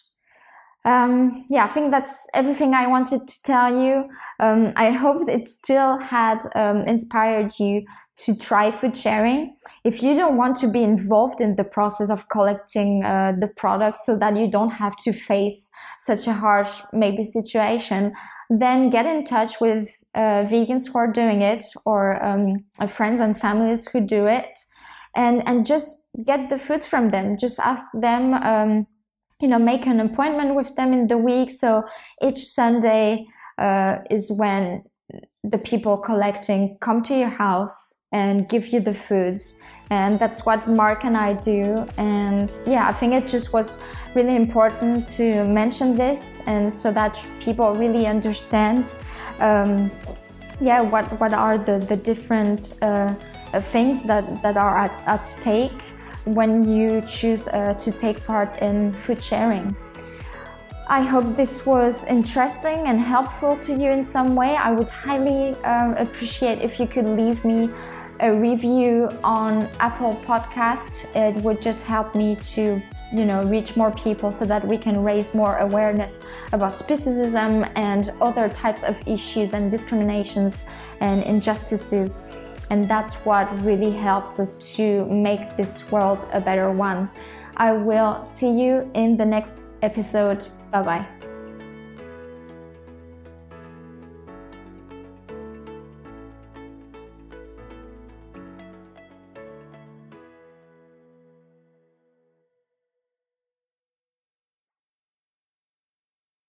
Um, 0.85 1.45
yeah, 1.49 1.63
I 1.63 1.67
think 1.67 1.89
that's 1.89 2.29
everything 2.35 2.75
I 2.75 2.85
wanted 2.85 3.27
to 3.27 3.43
tell 3.43 3.75
you. 3.75 4.07
Um, 4.39 4.71
I 4.75 4.91
hope 4.91 5.17
it 5.27 5.47
still 5.47 5.97
had 5.97 6.39
um, 6.53 6.81
inspired 6.81 7.59
you 7.59 7.85
to 8.17 8.37
try 8.37 8.69
food 8.69 8.95
sharing. 8.95 9.55
If 9.83 10.03
you 10.03 10.15
don't 10.15 10.37
want 10.37 10.57
to 10.57 10.71
be 10.71 10.83
involved 10.83 11.41
in 11.41 11.55
the 11.55 11.63
process 11.63 12.11
of 12.11 12.29
collecting 12.29 13.03
uh, 13.03 13.33
the 13.39 13.47
products 13.47 14.05
so 14.05 14.17
that 14.19 14.37
you 14.37 14.49
don't 14.49 14.73
have 14.73 14.95
to 14.97 15.11
face 15.11 15.71
such 15.97 16.27
a 16.27 16.33
harsh 16.33 16.81
maybe 16.93 17.23
situation, 17.23 18.13
then 18.51 18.91
get 18.91 19.07
in 19.07 19.25
touch 19.25 19.59
with 19.59 19.89
uh, 20.13 20.45
vegans 20.45 20.91
who 20.91 20.99
are 20.99 21.11
doing 21.11 21.41
it 21.41 21.63
or 21.87 22.23
um, 22.23 22.63
friends 22.87 23.19
and 23.19 23.35
families 23.35 23.89
who 23.89 24.05
do 24.05 24.27
it 24.27 24.59
and, 25.15 25.45
and 25.47 25.65
just 25.65 26.11
get 26.23 26.51
the 26.51 26.59
food 26.59 26.83
from 26.83 27.09
them. 27.09 27.37
Just 27.37 27.59
ask 27.59 27.91
them, 27.99 28.35
um, 28.35 28.87
you 29.41 29.47
know, 29.47 29.59
make 29.59 29.85
an 29.85 29.99
appointment 29.99 30.55
with 30.55 30.75
them 30.75 30.93
in 30.93 31.07
the 31.07 31.17
week. 31.17 31.49
So 31.49 31.83
each 32.21 32.37
Sunday 32.37 33.25
uh, 33.57 33.99
is 34.09 34.31
when 34.37 34.83
the 35.43 35.57
people 35.57 35.97
collecting 35.97 36.77
come 36.81 37.03
to 37.03 37.15
your 37.15 37.29
house 37.29 38.05
and 38.11 38.49
give 38.49 38.67
you 38.67 38.79
the 38.79 38.93
foods. 38.93 39.61
And 39.91 40.19
that's 40.19 40.45
what 40.45 40.67
Mark 40.67 41.03
and 41.05 41.15
I 41.15 41.33
do. 41.33 41.85
And 41.97 42.55
yeah, 42.65 42.87
I 42.87 42.91
think 42.91 43.13
it 43.13 43.27
just 43.27 43.53
was 43.53 43.85
really 44.15 44.35
important 44.35 45.07
to 45.07 45.45
mention 45.45 45.95
this 45.95 46.47
and 46.47 46.71
so 46.71 46.91
that 46.91 47.27
people 47.41 47.75
really 47.75 48.07
understand 48.07 48.95
um, 49.39 49.91
yeah 50.61 50.81
what 50.81 51.05
what 51.19 51.33
are 51.33 51.57
the 51.57 51.79
the 51.79 51.97
different 51.97 52.77
uh, 52.81 53.13
things 53.59 54.05
that 54.05 54.41
that 54.41 54.57
are 54.57 54.77
at, 54.77 55.03
at 55.05 55.27
stake 55.27 55.81
when 56.25 56.67
you 56.67 57.01
choose 57.01 57.47
uh, 57.47 57.73
to 57.75 57.91
take 57.91 58.23
part 58.25 58.61
in 58.61 58.93
food 58.93 59.23
sharing. 59.23 59.75
I 60.87 61.01
hope 61.01 61.35
this 61.35 61.65
was 61.65 62.05
interesting 62.05 62.85
and 62.87 63.01
helpful 63.01 63.57
to 63.57 63.73
you 63.73 63.89
in 63.89 64.05
some 64.05 64.35
way. 64.35 64.55
I 64.55 64.71
would 64.71 64.89
highly 64.89 65.55
um, 65.63 65.93
appreciate 65.93 66.61
if 66.61 66.79
you 66.79 66.85
could 66.85 67.05
leave 67.07 67.43
me 67.43 67.71
a 68.19 68.31
review 68.31 69.09
on 69.23 69.67
Apple 69.79 70.15
Podcast. 70.23 71.15
It 71.15 71.41
would 71.43 71.59
just 71.59 71.87
help 71.87 72.13
me 72.13 72.35
to 72.53 72.81
you 73.13 73.25
know 73.25 73.43
reach 73.45 73.77
more 73.77 73.91
people 73.91 74.31
so 74.31 74.45
that 74.45 74.65
we 74.67 74.77
can 74.77 75.03
raise 75.03 75.35
more 75.35 75.57
awareness 75.57 76.25
about 76.53 76.71
speciesism 76.71 77.71
and 77.75 78.09
other 78.19 78.49
types 78.49 78.83
of 78.83 79.01
issues 79.07 79.53
and 79.53 79.71
discriminations 79.71 80.69
and 81.01 81.23
injustices 81.23 82.35
and 82.69 82.89
that's 82.89 83.25
what 83.25 83.51
really 83.61 83.91
helps 83.91 84.39
us 84.39 84.75
to 84.75 85.05
make 85.05 85.55
this 85.55 85.91
world 85.91 86.25
a 86.33 86.41
better 86.41 86.71
one. 86.71 87.09
I 87.57 87.71
will 87.71 88.23
see 88.23 88.51
you 88.51 88.89
in 88.93 89.17
the 89.17 89.25
next 89.25 89.65
episode. 89.81 90.45
Bye 90.71 90.81
bye. 90.81 91.14